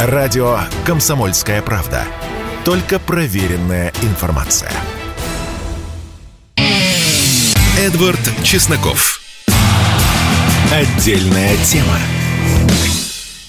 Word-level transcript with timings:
Радио 0.00 0.60
«Комсомольская 0.86 1.60
правда». 1.60 2.04
Только 2.64 3.00
проверенная 3.00 3.92
информация. 4.02 4.70
Эдвард 7.76 8.20
Чесноков. 8.44 9.20
Отдельная 10.72 11.56
тема. 11.64 11.98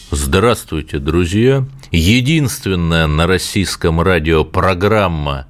Здравствуйте, 0.09 0.97
друзья. 0.97 1.67
Единственная 1.91 3.05
на 3.05 3.27
российском 3.27 4.01
радио 4.01 4.43
программа, 4.43 5.45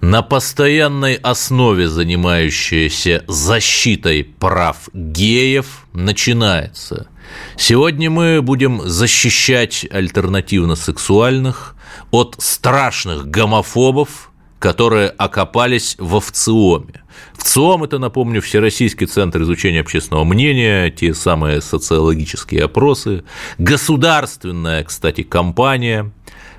на 0.00 0.22
постоянной 0.22 1.14
основе 1.14 1.88
занимающаяся 1.88 3.24
защитой 3.26 4.22
прав 4.22 4.90
геев, 4.92 5.88
начинается. 5.92 7.08
Сегодня 7.56 8.10
мы 8.10 8.42
будем 8.42 8.82
защищать 8.86 9.86
альтернативно-сексуальных 9.90 11.74
от 12.10 12.36
страшных 12.38 13.26
гомофобов, 13.28 14.30
которые 14.58 15.08
окопались 15.08 15.96
в 15.98 16.20
ВЦИОМе. 16.20 17.02
ВЦИОМ– 17.38 17.84
это, 17.84 17.98
напомню, 17.98 18.40
Всероссийский 18.42 19.06
центр 19.06 19.42
изучения 19.42 19.80
общественного 19.80 20.24
мнения, 20.24 20.90
те 20.90 21.14
самые 21.14 21.60
социологические 21.60 22.64
опросы, 22.64 23.24
государственная, 23.58 24.84
кстати, 24.84 25.22
компания, 25.22 26.12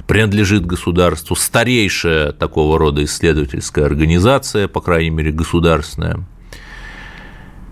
принадлежит 0.08 0.66
государству, 0.66 1.36
старейшая 1.36 2.32
такого 2.32 2.80
рода 2.80 3.04
исследовательская 3.04 3.86
организация, 3.86 4.68
по 4.68 4.82
крайней 4.82 5.10
мере, 5.10 5.32
государственная. 5.32 6.26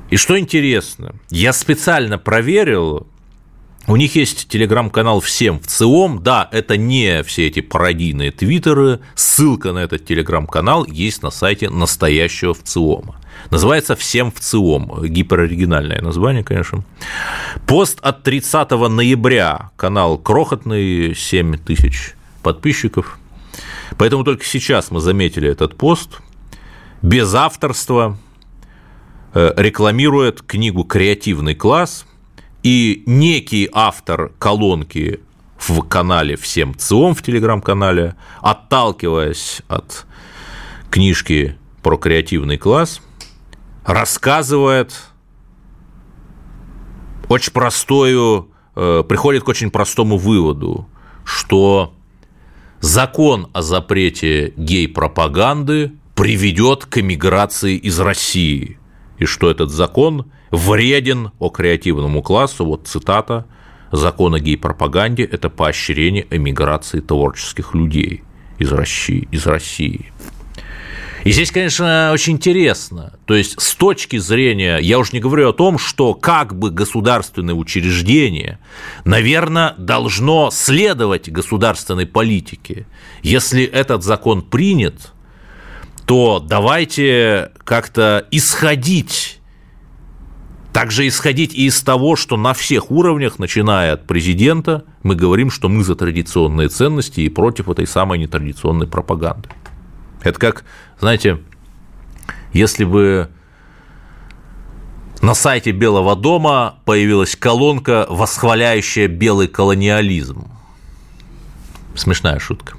И 0.09 0.17
что 0.17 0.37
интересно, 0.37 1.15
я 1.29 1.51
специально 1.51 2.17
проверил, 2.17 3.07
у 3.87 3.95
них 3.97 4.15
есть 4.15 4.47
телеграм-канал 4.47 5.19
«Всем 5.19 5.59
в 5.59 5.67
ЦИОМ». 5.67 6.23
Да, 6.23 6.49
это 6.51 6.75
не 6.75 7.21
все 7.21 7.47
эти 7.47 7.59
пародийные 7.59 8.31
твиттеры. 8.31 8.99
Ссылка 9.13 9.73
на 9.73 9.79
этот 9.79 10.05
телеграм-канал 10.05 10.85
есть 10.85 11.21
на 11.21 11.29
сайте 11.29 11.69
настоящего 11.69 12.55
в 12.55 12.63
ЦИОМа. 12.63 13.15
Называется 13.51 13.95
«Всем 13.95 14.31
в 14.31 14.39
ЦИОМ». 14.39 15.05
Гипероригинальное 15.05 16.01
название, 16.01 16.43
конечно. 16.43 16.83
Пост 17.67 17.99
от 18.01 18.23
30 18.23 18.71
ноября. 18.71 19.69
Канал 19.75 20.17
крохотный, 20.17 21.13
7 21.15 21.57
тысяч 21.57 22.15
подписчиков. 22.41 23.19
Поэтому 23.99 24.23
только 24.23 24.45
сейчас 24.45 24.89
мы 24.89 24.99
заметили 24.99 25.47
этот 25.47 25.75
пост. 25.75 26.21
Без 27.03 27.35
авторства 27.35 28.17
рекламирует 29.35 30.41
книгу 30.41 30.83
«Креативный 30.83 31.55
класс», 31.55 32.05
и 32.63 33.03
некий 33.05 33.69
автор 33.71 34.31
колонки 34.39 35.19
в 35.59 35.81
канале 35.83 36.35
«Всем 36.35 36.75
ЦИОМ» 36.75 37.13
в 37.13 37.21
телеграм-канале, 37.21 38.15
отталкиваясь 38.41 39.61
от 39.67 40.07
книжки 40.89 41.57
про 41.83 41.97
креативный 41.97 42.57
класс, 42.57 43.01
рассказывает 43.85 44.93
очень 47.29 47.53
простую, 47.53 48.49
э, 48.75 49.03
приходит 49.07 49.43
к 49.43 49.47
очень 49.47 49.69
простому 49.69 50.17
выводу, 50.17 50.89
что 51.23 51.93
закон 52.79 53.47
о 53.53 53.61
запрете 53.61 54.53
гей-пропаганды 54.57 55.91
приведет 56.15 56.85
к 56.85 56.97
эмиграции 56.97 57.75
из 57.75 57.99
России, 57.99 58.79
и 59.17 59.25
что 59.25 59.49
этот 59.49 59.71
закон 59.71 60.31
вреден 60.51 61.31
о 61.39 61.49
креативному 61.49 62.21
классу, 62.21 62.65
вот 62.65 62.87
цитата, 62.87 63.45
закон 63.91 64.35
о 64.35 64.39
гей-пропаганде– 64.39 65.23
это 65.31 65.49
поощрение 65.49 66.27
эмиграции 66.29 66.99
творческих 66.99 67.73
людей 67.73 68.23
из 68.57 68.71
России. 68.71 69.27
Из 69.31 69.45
России. 69.45 70.11
И 71.25 71.31
здесь, 71.31 71.49
конечно, 71.49 72.11
очень 72.13 72.33
интересно. 72.33 73.13
То 73.25 73.33
есть, 73.33 73.59
с 73.59 73.73
точки 73.73 74.17
зрения, 74.17 74.77
я 74.77 74.99
уже 74.99 75.09
не 75.13 75.19
говорю 75.19 75.49
о 75.49 75.53
том, 75.53 75.79
что 75.79 76.13
как 76.13 76.55
бы 76.55 76.69
государственное 76.69 77.55
учреждение, 77.55 78.59
наверное, 79.05 79.73
должно 79.79 80.51
следовать 80.51 81.31
государственной 81.31 82.05
политике. 82.05 82.85
Если 83.23 83.63
этот 83.63 84.03
закон 84.03 84.43
принят, 84.43 85.13
то 86.05 86.39
давайте 86.39 87.51
как-то 87.63 88.27
исходить 88.31 89.39
также 90.75 91.07
исходить 91.07 91.53
и 91.53 91.67
из 91.67 91.81
того, 91.81 92.17
что 92.17 92.35
на 92.35 92.53
всех 92.53 92.91
уровнях, 92.91 93.39
начиная 93.39 93.93
от 93.93 94.05
президента, 94.07 94.83
мы 95.03 95.15
говорим, 95.15 95.49
что 95.49 95.69
мы 95.69 95.85
за 95.85 95.95
традиционные 95.95 96.67
ценности 96.67 97.21
и 97.21 97.29
против 97.29 97.69
этой 97.69 97.87
самой 97.87 98.19
нетрадиционной 98.19 98.85
пропаганды. 98.85 99.47
Это 100.21 100.37
как, 100.37 100.65
знаете, 100.99 101.39
если 102.51 102.83
бы 102.83 103.29
на 105.21 105.33
сайте 105.33 105.71
Белого 105.71 106.13
дома 106.17 106.75
появилась 106.83 107.37
колонка, 107.37 108.05
восхваляющая 108.09 109.07
белый 109.07 109.47
колониализм. 109.47 110.45
Смешная 111.95 112.39
шутка. 112.39 112.75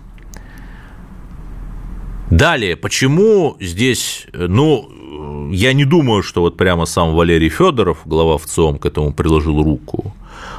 Далее, 2.30 2.76
почему 2.76 3.56
здесь, 3.60 4.26
ну, 4.32 5.50
я 5.52 5.72
не 5.72 5.84
думаю, 5.84 6.22
что 6.22 6.40
вот 6.40 6.56
прямо 6.56 6.84
сам 6.84 7.14
Валерий 7.14 7.48
Федоров, 7.48 7.98
глава 8.04 8.36
ВЦИОМ, 8.38 8.78
к 8.78 8.86
этому 8.86 9.12
приложил 9.12 9.62
руку. 9.62 10.14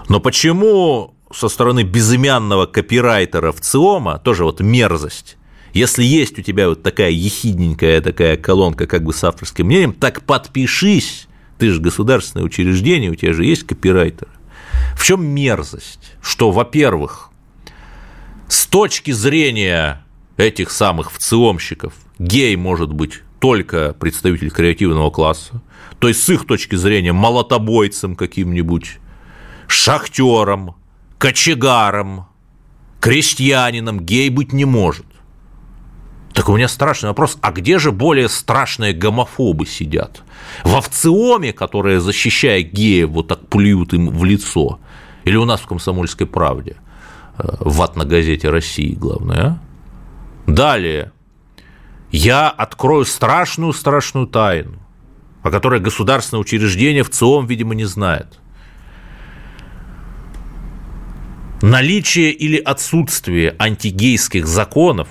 Но 0.08 0.22
почему 0.22 1.14
со 1.34 1.50
стороны 1.50 1.84
безымянного 1.84 2.68
копирайтера 2.68 3.52
ВЦИОМа 3.52 4.20
тоже 4.20 4.46
вот 4.46 4.62
мерзость? 4.62 5.38
Если 5.74 6.04
есть 6.04 6.40
у 6.40 6.42
тебя 6.42 6.70
вот 6.70 6.84
такая 6.84 7.12
ехидненькая 7.12 8.02
такая 8.02 8.38
колонка 8.38 8.88
как 8.88 9.04
бы 9.04 9.14
с 9.14 9.24
авторским 9.24 9.68
мнением, 9.68 9.94
так 9.94 10.24
подпишись, 10.24 11.28
ты 11.60 11.70
же 11.72 11.82
государственное 11.82 12.46
учреждение, 12.46 13.12
у 13.12 13.16
тебя 13.16 13.34
же 13.34 13.44
есть 13.44 13.68
копирайтер. 13.68 14.30
В 14.96 15.06
чем 15.06 15.26
мерзость? 15.26 16.16
Что, 16.22 16.52
во-первых, 16.52 17.30
с 18.48 18.66
точки 18.68 19.12
зрения 19.12 20.06
этих 20.38 20.72
самых 20.72 21.12
вциомщиков 21.12 21.94
гей 22.20 22.56
может 22.56 22.94
быть 22.94 23.22
только 23.40 23.94
представитель 23.94 24.50
креативного 24.50 25.10
класса, 25.10 25.62
то 26.00 26.08
есть 26.08 26.24
с 26.24 26.30
их 26.30 26.46
точки 26.46 26.76
зрения 26.76 27.14
молотобойцем 27.14 28.16
каким-нибудь, 28.16 29.00
шахтером, 29.68 30.76
кочегаром, 31.18 32.28
крестьянином 33.00 34.00
гей 34.00 34.30
быть 34.30 34.54
не 34.54 34.66
может. 34.66 35.06
Так 36.34 36.50
у 36.50 36.56
меня 36.56 36.68
страшный 36.68 37.10
вопрос, 37.10 37.38
а 37.42 37.52
где 37.52 37.80
же 37.80 37.92
более 37.92 38.30
страшные 38.30 38.94
гомофобы 38.94 39.66
сидят? 39.66 40.24
В 40.64 40.76
овциоме, 40.76 41.52
которые, 41.52 42.00
защищая 42.00 42.62
геев, 42.62 43.10
вот 43.10 43.28
так 43.28 43.48
плюют 43.48 43.94
им 43.94 44.10
в 44.10 44.24
лицо? 44.24 44.80
Или 45.24 45.36
у 45.36 45.46
нас 45.46 45.62
в 45.62 45.66
«Комсомольской 45.66 46.28
правде»? 46.28 46.78
Э, 47.40 47.56
в 47.60 47.92
на 47.96 48.06
газете 48.06 48.50
России, 48.50 48.94
главное, 48.94 49.42
а? 49.42 49.67
Далее, 50.48 51.12
я 52.10 52.50
открою 52.50 53.06
страшную-страшную 53.06 54.28
тайну, 54.28 54.80
о 55.44 55.52
которой 55.52 55.82
государственное 55.82 56.42
учреждение 56.42 57.04
в 57.04 57.10
ЦИОМ, 57.10 57.46
видимо, 57.46 57.76
не 57.76 57.86
знает. 57.86 58.40
Наличие 61.62 62.32
или 62.32 62.58
отсутствие 62.58 63.56
антигейских 63.60 64.48
законов 64.48 65.10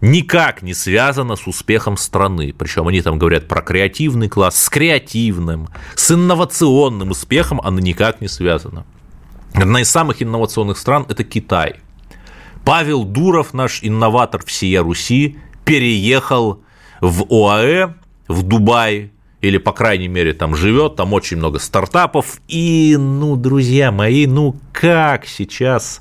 никак 0.00 0.62
не 0.62 0.74
связано 0.74 1.36
с 1.36 1.46
успехом 1.48 1.96
страны. 1.96 2.54
Причем 2.56 2.86
они 2.86 3.00
там 3.00 3.18
говорят 3.18 3.48
про 3.48 3.62
креативный 3.62 4.28
класс, 4.28 4.62
с 4.62 4.68
креативным, 4.68 5.68
с 5.96 6.12
инновационным 6.12 7.10
успехом 7.10 7.60
оно 7.62 7.80
никак 7.80 8.20
не 8.20 8.28
связано. 8.28 8.84
Одна 9.52 9.80
из 9.80 9.90
самых 9.90 10.22
инновационных 10.22 10.78
стран– 10.78 11.06
это 11.08 11.24
Китай. 11.24 11.80
Павел 12.66 13.04
Дуров, 13.04 13.54
наш 13.54 13.78
инноватор 13.84 14.44
всея 14.44 14.82
Руси, 14.82 15.38
переехал 15.64 16.64
в 17.00 17.22
ОАЭ, 17.32 17.94
в 18.26 18.42
Дубай, 18.42 19.12
или, 19.40 19.58
по 19.58 19.70
крайней 19.70 20.08
мере, 20.08 20.34
там 20.34 20.56
живет, 20.56 20.96
там 20.96 21.12
очень 21.12 21.36
много 21.36 21.60
стартапов. 21.60 22.40
И, 22.48 22.96
ну, 22.98 23.36
друзья 23.36 23.92
мои, 23.92 24.26
ну 24.26 24.56
как 24.72 25.26
сейчас 25.26 26.00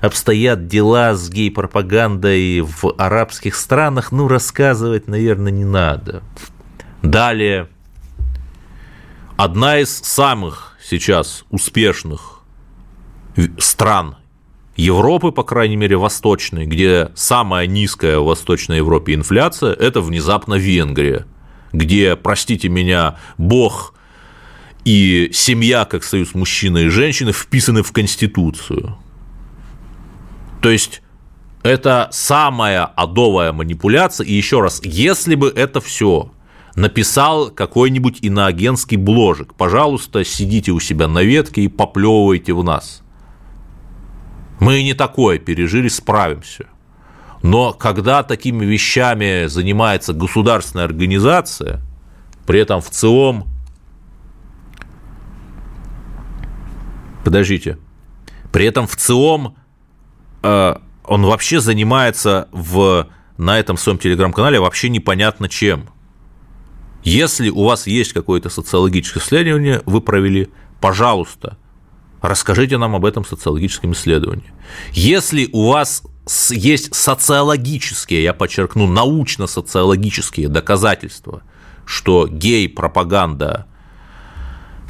обстоят 0.00 0.66
дела 0.66 1.14
с 1.14 1.30
гей-пропагандой 1.30 2.62
в 2.62 2.92
арабских 2.98 3.54
странах, 3.54 4.10
ну, 4.10 4.26
рассказывать, 4.26 5.06
наверное, 5.06 5.52
не 5.52 5.64
надо. 5.64 6.24
Далее, 7.02 7.68
одна 9.36 9.78
из 9.78 9.96
самых 9.96 10.76
сейчас 10.82 11.44
успешных 11.50 12.40
стран 13.58 14.16
Европы, 14.76 15.30
по 15.30 15.44
крайней 15.44 15.76
мере, 15.76 15.96
восточной, 15.96 16.66
где 16.66 17.10
самая 17.14 17.66
низкая 17.66 18.18
в 18.18 18.24
Восточной 18.24 18.78
Европе 18.78 19.14
инфляция, 19.14 19.72
это 19.72 20.00
внезапно 20.00 20.54
Венгрия, 20.54 21.26
где, 21.72 22.16
простите 22.16 22.68
меня, 22.68 23.18
Бог 23.38 23.94
и 24.84 25.30
семья, 25.32 25.84
как 25.84 26.02
союз 26.02 26.34
мужчины 26.34 26.84
и 26.84 26.88
женщины, 26.88 27.32
вписаны 27.32 27.82
в 27.82 27.92
Конституцию. 27.92 28.98
То 30.60 30.70
есть 30.70 31.02
это 31.62 32.08
самая 32.10 32.84
адовая 32.84 33.52
манипуляция. 33.52 34.26
И 34.26 34.34
еще 34.34 34.60
раз, 34.60 34.80
если 34.82 35.36
бы 35.36 35.52
это 35.54 35.80
все 35.80 36.32
написал 36.74 37.50
какой-нибудь 37.50 38.18
иноагентский 38.22 38.96
бложек, 38.96 39.54
пожалуйста, 39.54 40.24
сидите 40.24 40.72
у 40.72 40.80
себя 40.80 41.06
на 41.06 41.22
ветке 41.22 41.62
и 41.62 41.68
поплевывайте 41.68 42.52
в 42.52 42.64
нас. 42.64 43.03
Мы 44.60 44.82
не 44.82 44.94
такое 44.94 45.38
пережили, 45.38 45.88
справимся. 45.88 46.66
Но 47.42 47.72
когда 47.72 48.22
такими 48.22 48.64
вещами 48.64 49.46
занимается 49.46 50.12
государственная 50.12 50.86
организация, 50.86 51.82
при 52.46 52.60
этом 52.60 52.80
в 52.80 52.90
ЦИОМ... 52.90 53.46
Подождите. 57.24 57.78
При 58.52 58.66
этом 58.66 58.86
в 58.86 58.96
ЦИОМ 58.96 59.56
э, 60.42 60.74
он 61.06 61.22
вообще 61.26 61.60
занимается 61.60 62.48
в, 62.52 63.08
на 63.36 63.58
этом 63.58 63.76
своем 63.76 63.98
телеграм-канале 63.98 64.60
вообще 64.60 64.88
непонятно 64.88 65.48
чем. 65.48 65.88
Если 67.02 67.50
у 67.50 67.64
вас 67.64 67.86
есть 67.86 68.12
какое-то 68.14 68.48
социологическое 68.48 69.22
исследование, 69.22 69.82
вы 69.84 70.00
провели, 70.00 70.48
пожалуйста, 70.80 71.58
расскажите 72.28 72.78
нам 72.78 72.94
об 72.96 73.04
этом 73.04 73.24
социологическом 73.24 73.92
исследовании. 73.92 74.52
Если 74.92 75.48
у 75.52 75.70
вас 75.70 76.02
есть 76.50 76.94
социологические, 76.94 78.22
я 78.22 78.32
подчеркну, 78.32 78.86
научно-социологические 78.86 80.48
доказательства, 80.48 81.42
что 81.84 82.26
гей-пропаганда 82.26 83.66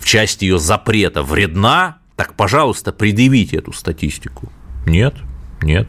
в 0.01 0.07
части 0.07 0.45
ее 0.45 0.59
запрета 0.59 1.23
вредна, 1.23 1.99
так, 2.17 2.35
пожалуйста, 2.35 2.93
предъявите 2.93 3.57
эту 3.57 3.73
статистику. 3.73 4.53
Нет, 4.87 5.17
нет. 5.61 5.89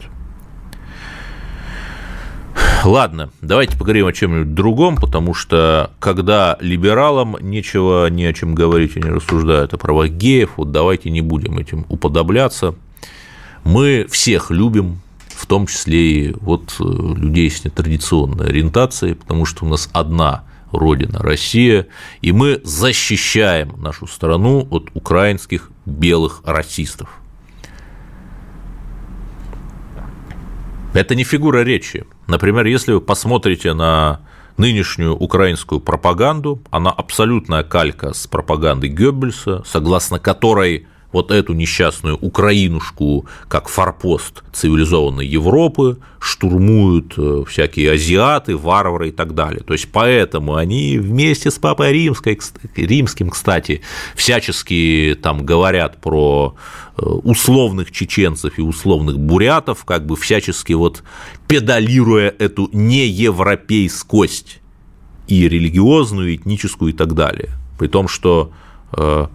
Ладно, 2.84 3.30
давайте 3.40 3.76
поговорим 3.76 4.06
о 4.06 4.12
чем-нибудь 4.12 4.54
другом, 4.54 4.96
потому 4.96 5.34
что 5.34 5.90
когда 5.98 6.56
либералам 6.60 7.36
нечего 7.40 8.08
ни 8.08 8.22
о 8.22 8.32
чем 8.32 8.54
говорить, 8.54 8.96
они 8.96 9.10
рассуждают 9.10 9.74
о 9.74 9.76
правах 9.76 10.10
геев, 10.10 10.52
вот 10.56 10.70
давайте 10.70 11.10
не 11.10 11.20
будем 11.20 11.58
этим 11.58 11.84
уподобляться. 11.88 12.76
Мы 13.64 14.06
всех 14.08 14.52
любим, 14.52 15.00
в 15.28 15.46
том 15.46 15.66
числе 15.66 15.98
и 15.98 16.34
вот 16.40 16.76
э, 16.78 16.84
людей 16.84 17.50
с 17.50 17.64
нетрадиционной 17.64 18.46
ориентацией, 18.46 19.16
потому 19.16 19.44
что 19.44 19.64
у 19.64 19.68
нас 19.68 19.90
одна 19.92 20.44
родина 20.70 21.18
Россия, 21.18 21.88
и 22.20 22.32
мы 22.32 22.60
защищаем 22.62 23.80
нашу 23.82 24.06
страну 24.06 24.66
от 24.70 24.90
украинских 24.94 25.70
белых 25.84 26.42
расистов. 26.44 27.08
Это 30.96 31.14
не 31.14 31.24
фигура 31.24 31.62
речи. 31.62 32.06
Например, 32.26 32.64
если 32.64 32.94
вы 32.94 33.02
посмотрите 33.02 33.74
на 33.74 34.20
нынешнюю 34.56 35.14
украинскую 35.14 35.78
пропаганду, 35.78 36.62
она 36.70 36.90
абсолютная 36.90 37.64
калька 37.64 38.14
с 38.14 38.26
пропагандой 38.26 38.88
Геббельса, 38.88 39.62
согласно 39.66 40.18
которой 40.18 40.86
вот 41.16 41.30
эту 41.30 41.54
несчастную 41.54 42.18
Украинушку 42.18 43.26
как 43.48 43.68
форпост 43.68 44.42
цивилизованной 44.52 45.26
Европы 45.26 45.96
штурмуют 46.18 47.14
э, 47.16 47.44
всякие 47.48 47.92
азиаты, 47.92 48.54
варвары 48.54 49.08
и 49.08 49.12
так 49.12 49.34
далее. 49.34 49.62
То 49.62 49.72
есть 49.72 49.88
поэтому 49.90 50.56
они 50.56 50.98
вместе 50.98 51.50
с 51.50 51.58
Папой 51.58 51.92
Римской, 51.92 52.38
Римским, 52.76 53.30
кстати, 53.30 53.80
всячески 54.14 55.18
там 55.22 55.46
говорят 55.46 56.02
про 56.02 56.54
э, 56.98 57.02
условных 57.02 57.92
чеченцев 57.92 58.58
и 58.58 58.62
условных 58.62 59.18
бурятов, 59.18 59.86
как 59.86 60.04
бы 60.04 60.16
всячески 60.16 60.74
вот 60.74 61.02
педалируя 61.48 62.34
эту 62.38 62.68
неевропейскость 62.74 64.60
и 65.28 65.48
религиозную, 65.48 66.32
и 66.32 66.36
этническую 66.36 66.92
и 66.92 66.94
так 66.94 67.14
далее. 67.14 67.52
При 67.78 67.88
том, 67.88 68.06
что 68.06 68.52
э, 68.92 69.28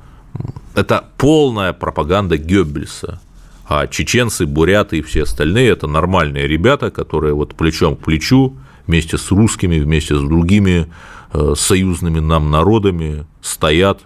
это 0.76 1.06
полная 1.18 1.74
пропаганда 1.74 2.38
Геббельса. 2.38 3.20
А 3.68 3.88
чеченцы, 3.88 4.46
буряты 4.46 4.98
и 4.98 5.02
все 5.02 5.24
остальные– 5.24 5.70
это 5.72 5.88
нормальные 5.88 6.48
ребята, 6.48 6.92
которые 6.92 7.34
вот 7.34 7.56
плечом 7.56 7.96
к 7.96 8.04
плечу 8.04 8.58
вместе 8.86 9.18
с 9.18 9.32
русскими, 9.32 9.80
вместе 9.80 10.16
с 10.18 10.22
другими 10.22 10.92
э, 11.34 11.54
союзными 11.56 12.20
нам 12.20 12.52
народами 12.52 13.26
стоят 13.42 14.02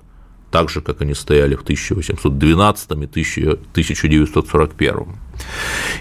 так 0.51 0.69
же, 0.69 0.81
как 0.81 1.01
они 1.01 1.15
стояли 1.15 1.55
в 1.55 1.63
1812 1.63 2.91
и 2.91 2.93
1941. 2.93 5.07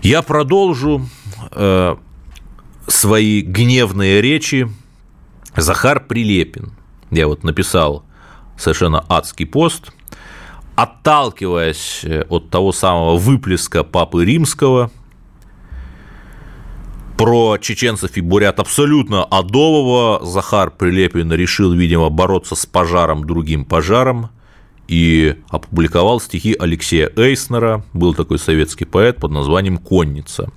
Я 0.02 0.20
продолжу 0.22 1.08
э, 1.50 1.96
свои 2.86 3.40
гневные 3.40 4.20
речи. 4.20 4.68
Захар 5.56 6.04
Прилепин. 6.04 6.72
Я 7.10 7.26
вот 7.28 7.44
написал 7.44 8.04
совершенно 8.58 9.02
адский 9.08 9.46
пост– 9.46 9.90
отталкиваясь 10.76 12.00
э, 12.04 12.22
от 12.28 12.50
того 12.50 12.72
самого 12.72 13.16
выплеска 13.16 13.84
Папы 13.84 14.24
Римского, 14.24 14.90
про 17.16 17.58
чеченцев 17.58 18.16
и 18.16 18.20
бурят 18.20 18.58
абсолютно 18.58 19.24
адового 19.24 20.24
Захар 20.24 20.70
Прилепин 20.70 21.32
решил, 21.32 21.72
видимо, 21.72 22.10
бороться 22.10 22.56
с 22.56 22.66
пожаром 22.66 23.24
другим 23.24 23.64
пожаром 23.64 24.30
и 24.88 25.36
опубликовал 25.48 26.20
стихи 26.20 26.56
Алексея 26.58 27.10
Эйснера, 27.16 27.84
был 27.92 28.14
такой 28.14 28.38
советский 28.38 28.84
поэт 28.84 29.18
под 29.18 29.30
названием 29.30 29.78
«Конница». 29.78 30.50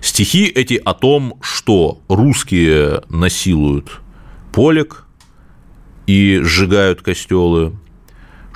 Стихи 0.00 0.46
эти 0.46 0.74
о 0.74 0.94
том, 0.94 1.34
что 1.40 2.00
русские 2.08 3.02
насилуют 3.08 4.00
полек 4.52 5.04
и 6.06 6.40
сжигают 6.42 7.02
костелы, 7.02 7.74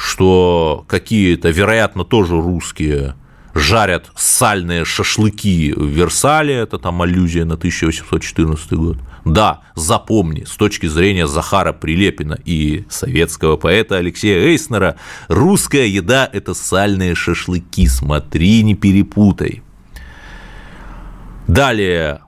что 0.03 0.85
какие-то, 0.89 1.51
вероятно, 1.51 2.05
тоже 2.05 2.35
русские 2.35 3.15
жарят 3.55 4.11
сальные 4.17 4.85
шашлыки 4.85 5.73
в 5.77 5.87
Версале, 5.87 6.55
это 6.55 6.79
там 6.79 7.03
аллюзия 7.03 7.45
на 7.45 7.55
1814 7.55 8.73
год. 8.73 8.97
Да, 9.25 9.61
запомни, 9.77 10.43
с 10.43 10.57
точки 10.57 10.87
зрения 10.87 11.29
Захара 11.29 11.73
Прилепина 11.73 12.37
и 12.45 12.85
советского 12.91 13.57
поэта 13.57 13.99
Алексея 13.99 14.41
Эйснера, 14.41 14.97
русская 15.29 15.87
еда– 15.87 16.29
это 16.33 16.55
сальные 16.55 17.15
шашлыки, 17.15 17.87
смотри, 17.87 18.65
не 18.65 18.75
перепутай. 18.75 19.63
Далее, 21.47 22.23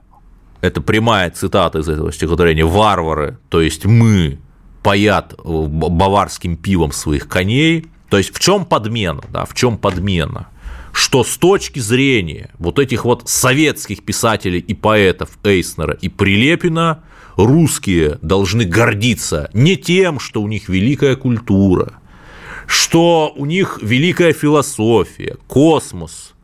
это 0.61 0.79
прямая 0.79 1.29
цитата 1.31 1.79
из 1.79 1.89
этого 1.89 2.13
стихотворения 2.13 2.65
«Варвары», 2.65 3.37
то 3.49 3.59
есть 3.59 3.85
мы 3.85 4.39
паят 4.85 5.33
э, 5.33 5.37
баварским 5.43 6.57
пивом 6.57 6.91
своих 6.91 7.27
коней. 7.27 7.87
То 8.07 8.19
есть 8.19 8.31
в 8.31 8.39
чем 8.39 8.65
подмена, 8.65 9.23
да, 9.31 9.45
в 9.45 9.55
чем 9.55 9.79
подмена? 9.79 10.47
Что 10.93 11.23
с 11.23 11.37
точки 11.37 11.79
зрения 11.79 12.51
вот 12.59 12.77
этих 12.77 13.03
вот 13.03 13.27
советских 13.27 14.05
писателей 14.05 14.59
и 14.59 14.75
поэтов 14.75 15.39
Эйснера 15.43 15.97
и 15.99 16.07
Прилепина, 16.07 17.03
русские 17.35 18.19
должны 18.21 18.63
гордиться 18.65 19.49
не 19.53 19.75
тем, 19.75 20.19
что 20.19 20.43
у 20.43 20.47
них 20.47 20.69
великая 20.69 21.15
культура, 21.15 21.93
что 22.67 23.33
у 23.35 23.47
них 23.47 23.79
великая 23.81 24.33
философия, 24.33 25.37
космос, 25.47 26.35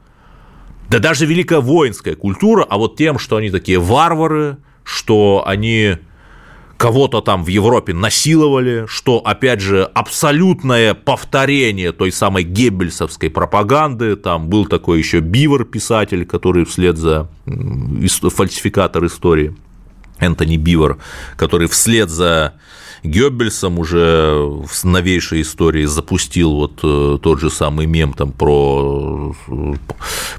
да 0.89 0.97
даже 0.97 1.27
великая 1.27 1.59
воинская 1.59 2.15
культура, 2.15 2.65
а 2.67 2.79
вот 2.79 2.97
тем, 2.97 3.19
что 3.19 3.35
они 3.35 3.51
такие 3.51 3.77
варвары, 3.77 4.57
что 4.83 5.43
они 5.45 5.97
кого-то 6.81 7.21
там 7.21 7.43
в 7.43 7.47
Европе 7.47 7.93
насиловали, 7.93 8.85
что, 8.87 9.19
опять 9.19 9.61
же, 9.61 9.83
абсолютное 9.83 10.95
повторение 10.95 11.91
той 11.91 12.11
самой 12.11 12.43
геббельсовской 12.43 13.29
пропаганды. 13.29 14.15
Там 14.15 14.47
был 14.47 14.65
такой 14.65 14.97
еще 14.97 15.19
Бивер, 15.19 15.63
писатель, 15.63 16.25
который 16.25 16.65
вслед 16.65 16.97
за 16.97 17.29
фальсификатор 17.45 19.05
истории, 19.05 19.55
Энтони 20.17 20.57
Бивер, 20.57 20.97
который 21.37 21.67
вслед 21.67 22.09
за 22.09 22.55
Геббельсом 23.03 23.77
уже 23.77 24.33
в 24.65 24.83
новейшей 24.83 25.41
истории 25.41 25.85
запустил 25.85 26.53
вот 26.53 26.79
э, 26.83 27.17
тот 27.21 27.39
же 27.39 27.49
самый 27.49 27.87
мем 27.87 28.13
там 28.13 28.31
про, 28.31 29.35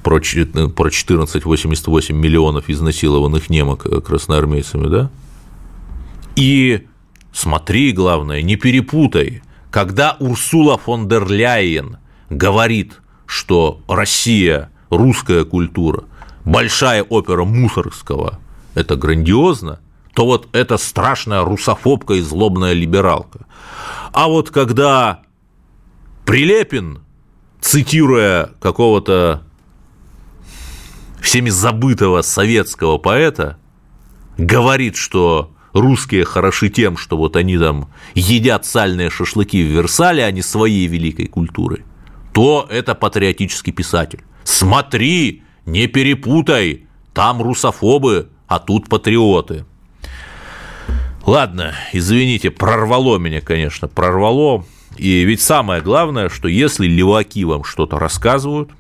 про, 0.03 0.05
про 0.05 0.17
1488 0.17 2.17
миллионов 2.17 2.69
изнасилованных 2.69 3.51
немок 3.51 3.87
красноармейцами, 4.05 4.89
да? 4.89 5.11
И 6.37 6.87
смотри, 7.33 7.93
главное, 7.93 8.43
не 8.43 8.57
перепутай, 8.57 9.43
когда 9.71 10.17
Урсула 10.19 10.79
фон 10.79 11.09
дер 11.09 11.27
Ляйен 11.29 11.99
говорит, 12.31 13.01
что 13.27 13.81
Россия, 13.89 14.71
русская 14.91 15.45
культура, 15.45 16.05
большая 16.45 17.03
опера 17.03 17.45
Мусоргского– 17.45 18.39
это 18.75 18.97
грандиозно, 18.97 19.81
то 20.15 20.27
вот 20.27 20.49
это 20.53 20.77
страшная 20.77 21.43
русофобка 21.43 22.15
и 22.15 22.21
злобная 22.21 22.73
либералка. 22.73 23.47
А 24.13 24.29
вот 24.29 24.51
когда 24.51 25.23
Прилепин, 26.25 27.01
цитируя 27.61 28.51
какого-то 28.61 29.43
всеми 31.21 31.51
забытого 31.51 32.23
советского 32.23 32.99
поэта 32.99 33.57
говорит, 34.37 34.97
что 34.97 35.52
русские 35.73 36.25
хороши 36.25 36.69
тем, 36.69 36.97
что 36.97 37.17
вот 37.17 37.37
они 37.37 37.59
там 37.59 37.89
едят 38.15 38.67
сальные 38.67 39.11
шашлыки 39.11 39.63
в 39.63 39.69
Версале, 39.69 40.25
а 40.25 40.31
не 40.31 40.43
своей 40.43 40.87
великой 40.87 41.27
культурой, 41.27 41.85
то 42.33 42.67
это 42.71 42.95
патриотический 42.95 43.73
писатель. 43.73 44.23
Смотри, 44.45 45.43
не 45.67 45.87
перепутай, 45.87 46.87
там 47.15 47.43
русофобы, 47.43 48.31
а 48.47 48.59
тут 48.59 48.89
патриоты. 48.89 49.65
Ладно, 51.25 51.75
извините, 51.93 52.51
прорвало 52.51 53.19
меня, 53.19 53.41
конечно, 53.41 53.87
прорвало. 53.87 54.65
И 54.97 55.25
ведь 55.25 55.41
самое 55.41 55.81
главное, 55.81 56.29
что 56.29 56.49
если 56.49 56.87
леваки 56.87 57.45
вам 57.45 57.65
что-то 57.65 57.99
рассказывают, 57.99 58.71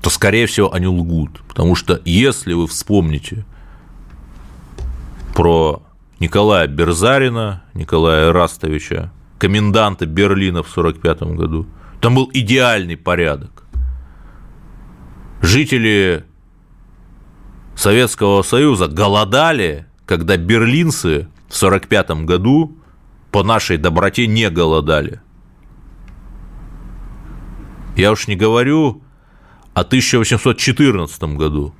то, 0.00 0.10
скорее 0.10 0.46
всего, 0.46 0.72
они 0.72 0.86
лгут. 0.86 1.42
Потому 1.46 1.74
что 1.76 2.00
если 2.04 2.54
вы 2.54 2.66
вспомните 2.66 3.44
про 5.34 5.82
Николая 6.22 6.68
Берзарина, 6.68 7.64
Николая 7.74 8.32
Растовича, 8.32 9.12
коменданта 9.38 10.06
Берлина 10.06 10.62
в 10.62 10.70
1945 10.70 11.36
году, 11.36 11.66
там 12.00 12.14
был 12.14 12.30
идеальный 12.32 12.96
порядок. 12.96 13.64
Жители 15.40 16.24
Советского 17.74 18.42
Союза 18.42 18.86
голодали, 18.86 19.86
когда 20.06 20.36
берлинцы 20.36 21.26
в 21.48 21.60
1945 21.60 22.10
году 22.24 22.78
по 23.32 23.42
нашей 23.42 23.76
доброте 23.76 24.28
не 24.28 24.48
голодали. 24.48 25.20
Я 27.96 28.12
уж 28.12 28.28
не 28.28 28.36
говорю 28.36 29.02
о 29.74 29.80
1814 29.80 31.20
году, 31.34 31.74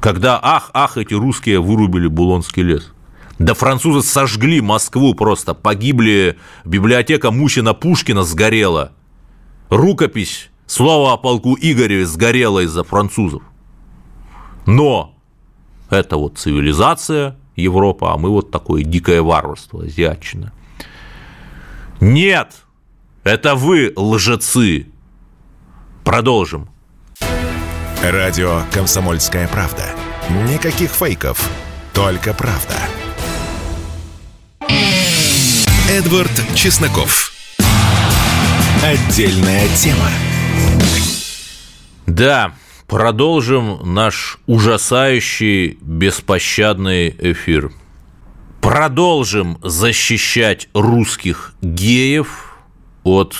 когда, 0.00 0.38
ах, 0.40 0.70
ах, 0.72 0.98
эти 0.98 1.14
русские 1.14 1.60
вырубили 1.60 2.06
Булонский 2.06 2.62
лес. 2.62 2.93
Да 3.38 3.54
французы 3.54 4.06
сожгли 4.06 4.60
Москву 4.60 5.14
просто, 5.14 5.54
погибли, 5.54 6.38
библиотека 6.64 7.30
Мухина-Пушкина 7.30 8.22
сгорела, 8.22 8.92
рукопись 9.70 10.50
Слово 10.66 11.12
о 11.12 11.16
полку 11.16 11.56
Игореве 11.60 12.06
сгорело 12.06 12.60
из-за 12.60 12.84
французов. 12.84 13.42
Но 14.66 15.14
это 15.90 16.16
вот 16.16 16.38
цивилизация 16.38 17.36
Европа, 17.54 18.14
а 18.14 18.16
мы 18.16 18.30
вот 18.30 18.50
такое 18.50 18.82
дикое 18.82 19.22
варварство, 19.22 19.84
азиатчина. 19.84 20.52
Нет, 22.00 22.54
это 23.24 23.54
вы 23.54 23.92
лжецы. 23.94 24.86
Продолжим. 26.02 26.68
Радио 28.02 28.62
«Комсомольская 28.72 29.48
правда». 29.48 29.84
Никаких 30.50 30.90
фейков, 30.90 31.48
только 31.92 32.34
правда. 32.34 32.74
Эдвард 35.90 36.32
Чесноков. 36.54 37.30
Отдельная 38.82 39.68
тема. 39.76 40.08
Да, 42.06 42.54
продолжим 42.86 43.92
наш 43.92 44.38
ужасающий, 44.46 45.76
беспощадный 45.82 47.14
эфир. 47.18 47.70
Продолжим 48.62 49.58
защищать 49.62 50.70
русских 50.72 51.52
геев 51.60 52.56
от 53.02 53.36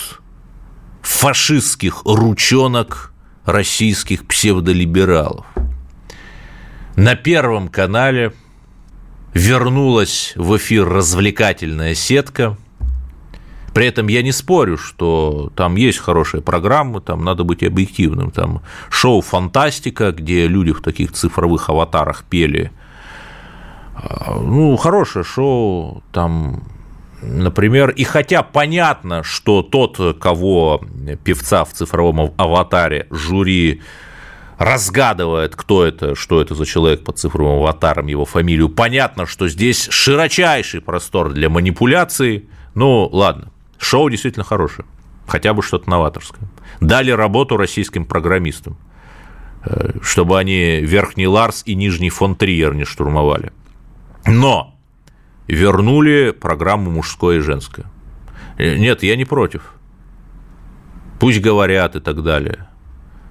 фашистских 1.00 2.02
ручонок 2.04 3.14
российских 3.46 4.26
псевдолибералов. 4.26 5.46
На 6.94 7.14
Первом 7.16 7.68
канале 7.68 8.34
вернулась 9.34 10.32
в 10.36 10.56
эфир 10.56 10.88
развлекательная 10.88 11.94
сетка– 11.94 12.56
при 13.74 13.86
этом 13.86 14.06
я 14.06 14.22
не 14.22 14.30
спорю, 14.30 14.78
что 14.78 15.50
там 15.56 15.74
есть 15.74 15.98
хорошие 15.98 16.40
программы, 16.40 17.00
там 17.00 17.24
надо 17.24 17.42
быть 17.42 17.64
объективным. 17.64 18.30
Там 18.30 18.62
шоу 18.88 19.20
«Фантастика», 19.20 20.12
где 20.12 20.46
люди 20.46 20.72
в 20.72 20.80
таких 20.80 21.12
цифровых 21.12 21.68
аватарах 21.68 22.22
пели. 22.24 22.70
А, 23.96 24.38
ну, 24.40 24.76
хорошее 24.76 25.24
шоу, 25.24 26.02
там 26.12 26.62
Например, 27.26 27.88
и 27.88 28.04
хотя 28.04 28.42
понятно, 28.42 29.22
что 29.22 29.62
тот, 29.62 29.98
кого 30.20 30.82
певца 31.24 31.64
в 31.64 31.72
цифровом 31.72 32.34
аватаре 32.36 33.06
жюри 33.10 33.80
разгадывает, 34.58 35.56
кто 35.56 35.84
это, 35.84 36.14
что 36.14 36.40
это 36.40 36.54
за 36.54 36.64
человек 36.66 37.04
под 37.04 37.18
цифровым 37.18 37.58
аватаром, 37.58 38.06
его 38.06 38.24
фамилию, 38.24 38.68
понятно, 38.68 39.26
что 39.26 39.48
здесь 39.48 39.88
широчайший 39.90 40.80
простор 40.80 41.32
для 41.32 41.48
манипуляции. 41.48 42.48
Ну, 42.74 43.08
ладно. 43.12 43.50
Шоу 43.78 44.08
действительно 44.08 44.44
хорошее, 44.44 44.86
хотя 45.26 45.52
бы 45.52 45.62
что-то 45.62 45.90
новаторское. 45.90 46.48
Дали 46.80 47.10
работу 47.10 47.56
российским 47.56 48.04
программистам, 48.06 48.78
э, 49.64 49.98
чтобы 50.02 50.38
они 50.38 50.80
Верхний 50.80 51.26
Ларс 51.26 51.62
и 51.66 51.74
Нижний 51.74 52.10
фон 52.10 52.36
Триер 52.36 52.74
не 52.74 52.84
штурмовали. 52.84 53.52
Но 54.26 54.74
вернули 55.48 56.30
программу 56.30 56.90
«Мужское 56.90 57.38
и 57.38 57.40
женское». 57.40 57.86
Э, 58.56 58.76
нет, 58.76 59.02
я 59.02 59.16
не 59.16 59.24
против. 59.24 59.74
Пусть 61.18 61.40
говорят 61.40 61.96
и 61.96 62.00
так 62.00 62.22
далее. 62.22 62.68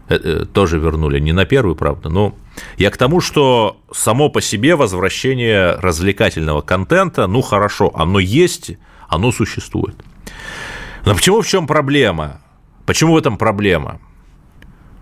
Это 0.09 0.45
тоже 0.45 0.79
вернули, 0.79 1.19
не 1.19 1.31
на 1.31 1.45
первый, 1.45 1.75
правда, 1.75 2.09
но 2.09 2.35
я 2.77 2.89
к 2.91 2.97
тому, 2.97 3.21
что 3.21 3.81
само 3.91 4.29
по 4.29 4.41
себе 4.41 4.75
возвращение 4.75 5.75
развлекательного 5.75 6.61
контента, 6.61 7.25
ну 7.27 7.41
хорошо, 7.41 7.91
оно 7.95 8.19
есть, 8.19 8.77
оно 9.07 9.31
существует. 9.31 9.95
Но 11.05 11.15
почему 11.15 11.41
в 11.41 11.47
чем 11.47 11.67
проблема? 11.67 12.41
Почему 12.85 13.13
в 13.13 13.17
этом 13.17 13.37
проблема? 13.37 13.99